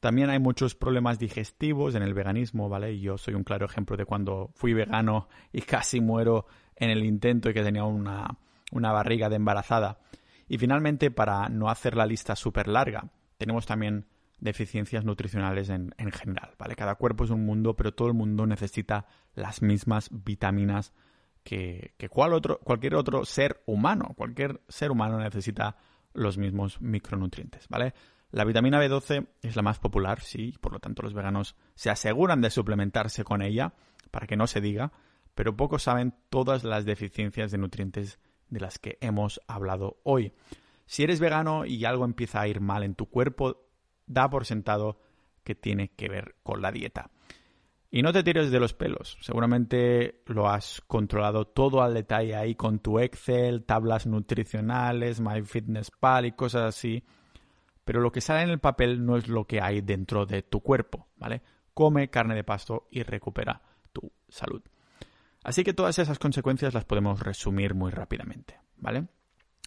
También 0.00 0.28
hay 0.28 0.38
muchos 0.38 0.74
problemas 0.74 1.18
digestivos 1.18 1.94
en 1.94 2.02
el 2.02 2.12
veganismo, 2.12 2.68
¿vale? 2.68 2.92
Y 2.92 3.00
yo 3.00 3.16
soy 3.16 3.32
un 3.32 3.42
claro 3.42 3.64
ejemplo 3.64 3.96
de 3.96 4.04
cuando 4.04 4.50
fui 4.54 4.74
vegano 4.74 5.28
y 5.50 5.62
casi 5.62 6.02
muero 6.02 6.44
en 6.76 6.90
el 6.90 7.04
intento 7.04 7.48
y 7.48 7.54
que 7.54 7.62
tenía 7.62 7.84
una, 7.84 8.36
una 8.70 8.92
barriga 8.92 9.30
de 9.30 9.36
embarazada. 9.36 9.98
Y 10.46 10.58
finalmente, 10.58 11.10
para 11.10 11.48
no 11.48 11.70
hacer 11.70 11.96
la 11.96 12.04
lista 12.04 12.36
súper 12.36 12.68
larga, 12.68 13.08
tenemos 13.38 13.64
también 13.64 14.04
deficiencias 14.44 15.06
nutricionales 15.06 15.70
en, 15.70 15.92
general, 16.12 16.54
¿vale? 16.58 16.76
Cada 16.76 16.96
cuerpo 16.96 17.24
es 17.24 17.30
un 17.30 17.46
mundo, 17.46 17.74
pero 17.74 17.94
todo 17.94 18.08
el 18.08 18.14
mundo 18.14 18.46
necesita 18.46 19.06
las 19.34 19.62
mismas 19.62 20.10
vitaminas 20.12 20.92
que, 21.42 21.94
otro, 22.10 22.60
cualquier 22.60 22.94
otro 22.94 23.24
ser 23.24 23.62
humano. 23.64 24.12
Cualquier 24.14 24.60
ser 24.68 24.90
humano 24.90 25.18
necesita 25.18 25.78
los 26.12 26.36
mismos 26.36 26.78
micronutrientes, 26.82 27.66
¿vale? 27.68 27.94
La 28.32 28.44
vitamina 28.44 28.78
B12 28.84 29.28
es 29.40 29.56
la 29.56 29.62
más 29.62 29.78
popular, 29.78 30.20
sí, 30.20 30.52
por 30.60 30.72
lo 30.72 30.78
tanto 30.78 31.02
los 31.02 31.14
veganos 31.14 31.56
se 31.74 31.88
aseguran 31.88 32.42
de 32.42 32.50
suplementarse 32.50 33.24
con 33.24 33.40
ella, 33.40 33.72
para 34.10 34.26
que 34.26 34.36
no 34.36 34.46
se 34.46 34.60
diga, 34.60 34.92
pero 35.34 35.56
pocos 35.56 35.84
saben 35.84 36.14
todas 36.28 36.64
las 36.64 36.84
deficiencias 36.84 37.50
de 37.50 37.58
nutrientes 37.58 38.20
de 38.50 38.60
las 38.60 38.78
que 38.78 38.98
hemos 39.00 39.40
hablado 39.48 40.00
hoy. 40.02 40.34
Si 40.84 41.02
eres 41.02 41.18
vegano 41.18 41.64
y 41.64 41.86
algo 41.86 42.04
empieza 42.04 42.42
a 42.42 42.48
ir 42.48 42.60
mal 42.60 42.82
en 42.82 42.94
tu 42.94 43.06
cuerpo, 43.06 43.63
da 44.06 44.28
por 44.28 44.44
sentado 44.44 44.98
que 45.42 45.54
tiene 45.54 45.88
que 45.88 46.08
ver 46.08 46.36
con 46.42 46.62
la 46.62 46.72
dieta. 46.72 47.10
Y 47.90 48.02
no 48.02 48.12
te 48.12 48.24
tires 48.24 48.50
de 48.50 48.58
los 48.58 48.74
pelos. 48.74 49.16
Seguramente 49.20 50.22
lo 50.26 50.48
has 50.48 50.82
controlado 50.88 51.46
todo 51.46 51.80
al 51.80 51.94
detalle 51.94 52.34
ahí 52.34 52.56
con 52.56 52.80
tu 52.80 52.98
Excel, 52.98 53.64
tablas 53.64 54.06
nutricionales, 54.06 55.20
MyFitnessPal 55.20 56.26
y 56.26 56.32
cosas 56.32 56.62
así. 56.62 57.04
Pero 57.84 58.00
lo 58.00 58.10
que 58.10 58.20
sale 58.20 58.42
en 58.42 58.50
el 58.50 58.58
papel 58.58 59.06
no 59.06 59.16
es 59.16 59.28
lo 59.28 59.46
que 59.46 59.60
hay 59.60 59.80
dentro 59.80 60.26
de 60.26 60.42
tu 60.42 60.60
cuerpo, 60.60 61.06
¿vale? 61.16 61.42
Come 61.72 62.10
carne 62.10 62.34
de 62.34 62.42
pasto 62.42 62.88
y 62.90 63.04
recupera 63.04 63.62
tu 63.92 64.10
salud. 64.28 64.62
Así 65.44 65.62
que 65.62 65.74
todas 65.74 65.98
esas 66.00 66.18
consecuencias 66.18 66.74
las 66.74 66.86
podemos 66.86 67.20
resumir 67.20 67.74
muy 67.74 67.92
rápidamente, 67.92 68.58
¿vale? 68.76 69.06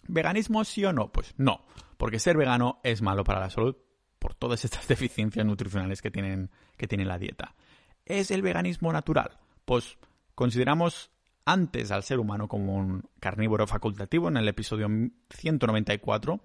¿Veganismo 0.06 0.64
sí 0.64 0.84
o 0.84 0.92
no? 0.92 1.10
Pues 1.12 1.34
no, 1.38 1.64
porque 1.96 2.18
ser 2.18 2.36
vegano 2.36 2.80
es 2.82 3.00
malo 3.00 3.24
para 3.24 3.40
la 3.40 3.48
salud, 3.48 3.76
por 4.18 4.34
todas 4.34 4.64
estas 4.64 4.86
deficiencias 4.88 5.44
nutricionales 5.44 6.02
que, 6.02 6.10
tienen, 6.10 6.50
que 6.76 6.86
tiene 6.86 7.04
la 7.04 7.18
dieta. 7.18 7.54
¿Es 8.04 8.30
el 8.30 8.42
veganismo 8.42 8.92
natural? 8.92 9.38
Pues 9.64 9.98
consideramos 10.34 11.10
antes 11.44 11.90
al 11.90 12.02
ser 12.02 12.18
humano 12.18 12.48
como 12.48 12.74
un 12.74 13.08
carnívoro 13.20 13.66
facultativo 13.66 14.28
en 14.28 14.36
el 14.36 14.48
episodio 14.48 14.88
194 15.30 16.40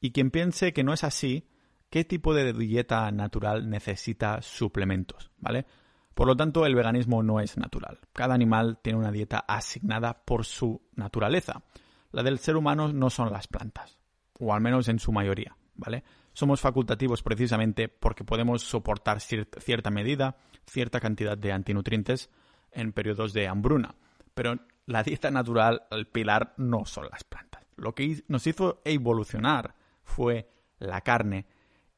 y 0.00 0.12
quien 0.12 0.30
piense 0.30 0.72
que 0.72 0.84
no 0.84 0.92
es 0.92 1.04
así, 1.04 1.48
¿qué 1.90 2.04
tipo 2.04 2.34
de 2.34 2.52
dieta 2.52 3.10
natural 3.10 3.68
necesita 3.68 4.40
suplementos? 4.42 5.30
¿Vale? 5.38 5.66
Por 6.14 6.26
lo 6.26 6.36
tanto, 6.36 6.64
el 6.64 6.74
veganismo 6.74 7.22
no 7.22 7.40
es 7.40 7.58
natural. 7.58 7.98
Cada 8.14 8.34
animal 8.34 8.78
tiene 8.82 8.98
una 8.98 9.12
dieta 9.12 9.44
asignada 9.46 10.24
por 10.24 10.46
su 10.46 10.80
naturaleza. 10.94 11.62
La 12.10 12.22
del 12.22 12.38
ser 12.38 12.56
humano 12.56 12.90
no 12.90 13.10
son 13.10 13.30
las 13.30 13.48
plantas, 13.48 13.98
o 14.38 14.54
al 14.54 14.62
menos 14.62 14.88
en 14.88 14.98
su 14.98 15.12
mayoría. 15.12 15.56
¿vale? 15.74 16.04
Somos 16.36 16.60
facultativos 16.60 17.22
precisamente 17.22 17.88
porque 17.88 18.22
podemos 18.22 18.60
soportar 18.60 19.22
cierta 19.22 19.90
medida, 19.90 20.36
cierta 20.66 21.00
cantidad 21.00 21.38
de 21.38 21.50
antinutrientes 21.50 22.28
en 22.72 22.92
periodos 22.92 23.32
de 23.32 23.48
hambruna. 23.48 23.94
Pero 24.34 24.58
la 24.84 25.02
dieta 25.02 25.30
natural, 25.30 25.84
el 25.90 26.08
pilar, 26.08 26.52
no 26.58 26.84
son 26.84 27.08
las 27.10 27.24
plantas. 27.24 27.64
Lo 27.76 27.94
que 27.94 28.22
nos 28.28 28.46
hizo 28.46 28.82
evolucionar 28.84 29.76
fue 30.02 30.50
la 30.78 31.00
carne 31.00 31.46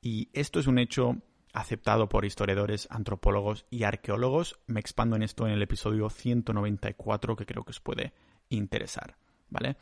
y 0.01 0.29
esto 0.33 0.61
es 0.61 0.69
un 0.69 0.79
hecho 0.79 1.17
aceptado 1.53 2.09
por 2.09 2.25
historiadores, 2.25 2.87
antropólogos 2.93 3.67
y 3.71 3.83
arqueólogos. 3.83 4.61
Me 4.69 4.79
expando 4.79 5.17
en 5.17 5.25
esto 5.25 5.49
en 5.49 5.55
el 5.55 5.63
episodio 5.63 6.11
194 6.11 7.35
que 7.35 7.45
creo 7.45 7.65
que 7.65 7.73
os 7.73 7.81
puede 7.81 8.13
interesar, 8.51 9.17
¿vale? 9.51 9.79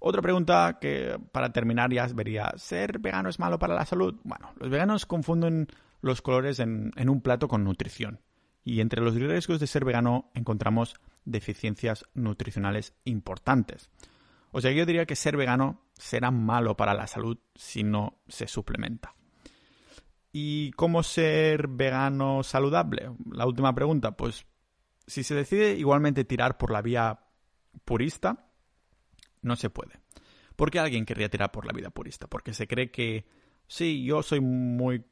Otra 0.00 0.22
pregunta 0.22 0.78
que 0.80 1.18
para 1.32 1.52
terminar 1.52 1.92
ya 1.92 2.06
vería, 2.06 2.52
¿ser 2.56 2.98
vegano 3.00 3.28
es 3.28 3.38
malo 3.38 3.58
para 3.58 3.74
la 3.74 3.84
salud? 3.84 4.14
Bueno, 4.22 4.52
los 4.56 4.70
veganos 4.70 5.06
confunden 5.06 5.66
los 6.00 6.22
colores 6.22 6.60
en, 6.60 6.92
un 7.08 7.20
plato 7.20 7.48
con 7.48 7.64
nutrición. 7.64 8.20
Y 8.64 8.80
entre 8.80 9.02
los 9.02 9.14
riesgos 9.14 9.58
de 9.58 9.66
ser 9.66 9.84
vegano 9.84 10.30
encontramos 10.34 10.94
deficiencias 11.24 12.04
nutricionales 12.14 12.94
importantes. 13.04 13.90
O 14.52 14.60
sea, 14.60 14.70
yo 14.70 14.86
diría 14.86 15.06
que 15.06 15.16
ser 15.16 15.36
vegano 15.36 15.82
será 15.94 16.30
malo 16.30 16.76
para 16.76 16.94
la 16.94 17.06
salud 17.06 17.38
si 17.54 17.82
no 17.82 18.20
se 18.28 18.46
suplementa. 18.46 19.14
¿Y 20.30 20.70
cómo 20.72 21.02
ser 21.02 21.66
vegano 21.68 22.42
saludable? 22.42 23.10
La 23.32 23.46
última 23.46 23.74
pregunta, 23.74 24.12
pues 24.16 24.46
si 25.06 25.24
se 25.24 25.34
decide 25.34 25.72
igualmente 25.72 26.24
tirar 26.24 26.58
por 26.58 26.70
la 26.70 26.82
vía 26.82 27.20
purista, 27.84 28.47
no 29.42 29.56
se 29.56 29.70
puede. 29.70 30.00
¿Por 30.56 30.70
qué 30.70 30.78
alguien 30.78 31.04
querría 31.04 31.28
tirar 31.28 31.50
por 31.50 31.66
la 31.66 31.72
vida 31.72 31.90
purista? 31.90 32.26
Porque 32.26 32.52
se 32.52 32.66
cree 32.66 32.90
que 32.90 33.26
sí, 33.66 34.04
yo 34.04 34.22
soy 34.22 34.40
muy 34.40 35.04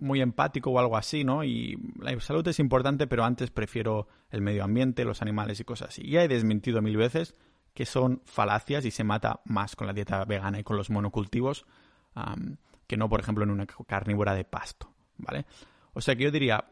muy 0.00 0.20
empático 0.20 0.70
o 0.70 0.78
algo 0.78 0.96
así, 0.96 1.24
¿no? 1.24 1.42
Y 1.44 1.76
la 2.00 2.18
salud 2.20 2.46
es 2.46 2.60
importante, 2.60 3.06
pero 3.06 3.24
antes 3.24 3.50
prefiero 3.50 4.08
el 4.30 4.42
medio 4.42 4.64
ambiente, 4.64 5.04
los 5.04 5.22
animales 5.22 5.60
y 5.60 5.64
cosas 5.64 5.88
así. 5.88 6.08
Ya 6.08 6.22
he 6.22 6.28
desmentido 6.28 6.80
mil 6.82 6.96
veces 6.96 7.34
que 7.74 7.86
son 7.86 8.22
falacias 8.24 8.84
y 8.84 8.90
se 8.90 9.04
mata 9.04 9.40
más 9.44 9.76
con 9.76 9.86
la 9.86 9.92
dieta 9.92 10.24
vegana 10.24 10.58
y 10.58 10.64
con 10.64 10.76
los 10.76 10.90
monocultivos 10.90 11.66
que 12.86 12.96
no, 12.96 13.08
por 13.08 13.20
ejemplo, 13.20 13.44
en 13.44 13.50
una 13.50 13.66
carnívora 13.66 14.34
de 14.34 14.44
pasto, 14.44 14.92
¿vale? 15.16 15.46
O 15.92 16.00
sea 16.00 16.16
que 16.16 16.24
yo 16.24 16.30
diría 16.30 16.64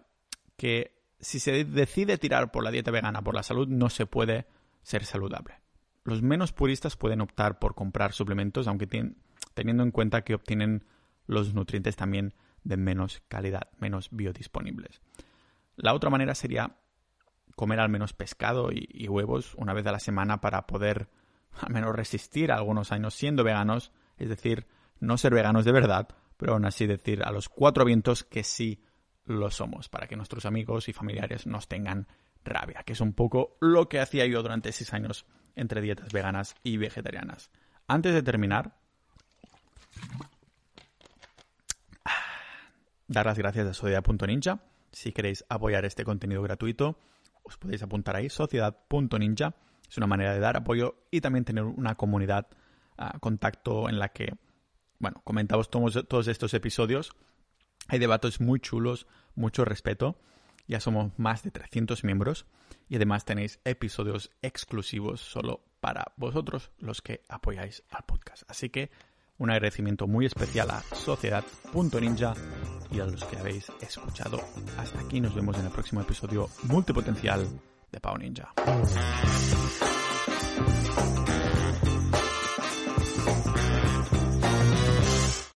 que 0.56 0.96
si 1.20 1.38
se 1.38 1.64
decide 1.64 2.18
tirar 2.18 2.50
por 2.50 2.64
la 2.64 2.70
dieta 2.70 2.90
vegana 2.90 3.22
por 3.22 3.34
la 3.34 3.42
salud, 3.42 3.68
no 3.68 3.88
se 3.90 4.06
puede 4.06 4.46
ser 4.86 5.04
saludable. 5.04 5.60
Los 6.04 6.22
menos 6.22 6.52
puristas 6.52 6.96
pueden 6.96 7.20
optar 7.20 7.58
por 7.58 7.74
comprar 7.74 8.12
suplementos, 8.12 8.68
aunque 8.68 8.86
teniendo 9.52 9.82
en 9.82 9.90
cuenta 9.90 10.22
que 10.22 10.36
obtienen 10.36 10.84
los 11.26 11.54
nutrientes 11.54 11.96
también 11.96 12.34
de 12.62 12.76
menos 12.76 13.20
calidad, 13.26 13.68
menos 13.80 14.10
biodisponibles. 14.12 15.02
La 15.74 15.92
otra 15.92 16.08
manera 16.08 16.36
sería 16.36 16.76
comer 17.56 17.80
al 17.80 17.88
menos 17.88 18.12
pescado 18.12 18.68
y, 18.70 19.08
huevos 19.08 19.56
una 19.56 19.74
vez 19.74 19.84
a 19.88 19.92
la 19.92 19.98
semana 19.98 20.40
para 20.40 20.68
poder 20.68 21.08
al 21.60 21.72
menos 21.72 21.92
resistir 21.92 22.52
algunos 22.52 22.92
años 22.92 23.12
siendo 23.12 23.42
veganos, 23.42 23.90
es 24.18 24.28
decir, 24.28 24.68
no 25.00 25.18
ser 25.18 25.34
veganos 25.34 25.64
de 25.64 25.72
verdad, 25.72 26.08
pero 26.36 26.52
aún 26.52 26.64
así 26.64 26.86
decir 26.86 27.24
a 27.24 27.32
los 27.32 27.48
cuatro 27.48 27.84
vientos 27.84 28.22
que 28.22 28.44
sí 28.44 28.84
lo 29.24 29.50
somos, 29.50 29.88
para 29.88 30.06
que 30.06 30.14
nuestros 30.14 30.46
amigos 30.46 30.88
y 30.88 30.92
familiares 30.92 31.44
nos 31.48 31.66
tengan 31.66 32.06
rabia, 32.46 32.82
que 32.84 32.94
es 32.94 33.00
un 33.00 33.12
poco 33.12 33.56
lo 33.60 33.88
que 33.88 34.00
hacía 34.00 34.26
yo 34.26 34.42
durante 34.42 34.72
seis 34.72 34.92
años 34.92 35.26
entre 35.54 35.80
dietas 35.80 36.12
veganas 36.12 36.54
y 36.62 36.76
vegetarianas. 36.76 37.50
Antes 37.86 38.14
de 38.14 38.22
terminar, 38.22 38.74
dar 43.08 43.26
las 43.26 43.38
gracias 43.38 43.66
a 43.66 43.74
Sociedad.ninja. 43.74 44.60
Si 44.92 45.12
queréis 45.12 45.44
apoyar 45.48 45.84
este 45.84 46.04
contenido 46.04 46.42
gratuito, 46.42 46.98
os 47.42 47.56
podéis 47.58 47.82
apuntar 47.82 48.16
ahí, 48.16 48.28
sociedad.ninja. 48.28 49.54
Es 49.88 49.96
una 49.98 50.06
manera 50.06 50.32
de 50.32 50.40
dar 50.40 50.56
apoyo 50.56 50.96
y 51.10 51.20
también 51.20 51.44
tener 51.44 51.64
una 51.64 51.94
comunidad, 51.94 52.48
uh, 52.98 53.18
contacto 53.20 53.88
en 53.88 53.98
la 53.98 54.08
que, 54.08 54.34
bueno, 54.98 55.20
comentamos 55.24 55.70
todos, 55.70 56.06
todos 56.08 56.28
estos 56.28 56.54
episodios. 56.54 57.12
Hay 57.88 57.98
debates 57.98 58.40
muy 58.40 58.58
chulos, 58.58 59.06
mucho 59.34 59.64
respeto. 59.64 60.18
Ya 60.66 60.80
somos 60.80 61.12
más 61.18 61.42
de 61.42 61.50
300 61.50 62.04
miembros 62.04 62.46
y 62.88 62.96
además 62.96 63.24
tenéis 63.24 63.60
episodios 63.64 64.30
exclusivos 64.42 65.20
solo 65.20 65.64
para 65.80 66.12
vosotros, 66.16 66.70
los 66.78 67.02
que 67.02 67.22
apoyáis 67.28 67.84
al 67.90 68.04
podcast. 68.04 68.42
Así 68.48 68.70
que 68.70 68.90
un 69.38 69.50
agradecimiento 69.50 70.06
muy 70.06 70.26
especial 70.26 70.70
a 70.70 70.80
Sociedad.ninja 70.94 72.34
y 72.90 73.00
a 73.00 73.04
los 73.04 73.24
que 73.24 73.36
habéis 73.36 73.70
escuchado 73.80 74.40
hasta 74.78 75.00
aquí. 75.00 75.20
Nos 75.20 75.34
vemos 75.34 75.58
en 75.58 75.66
el 75.66 75.72
próximo 75.72 76.00
episodio 76.00 76.48
multipotencial 76.64 77.46
de 77.92 78.00
Pau 78.00 78.16
Ninja. 78.16 78.52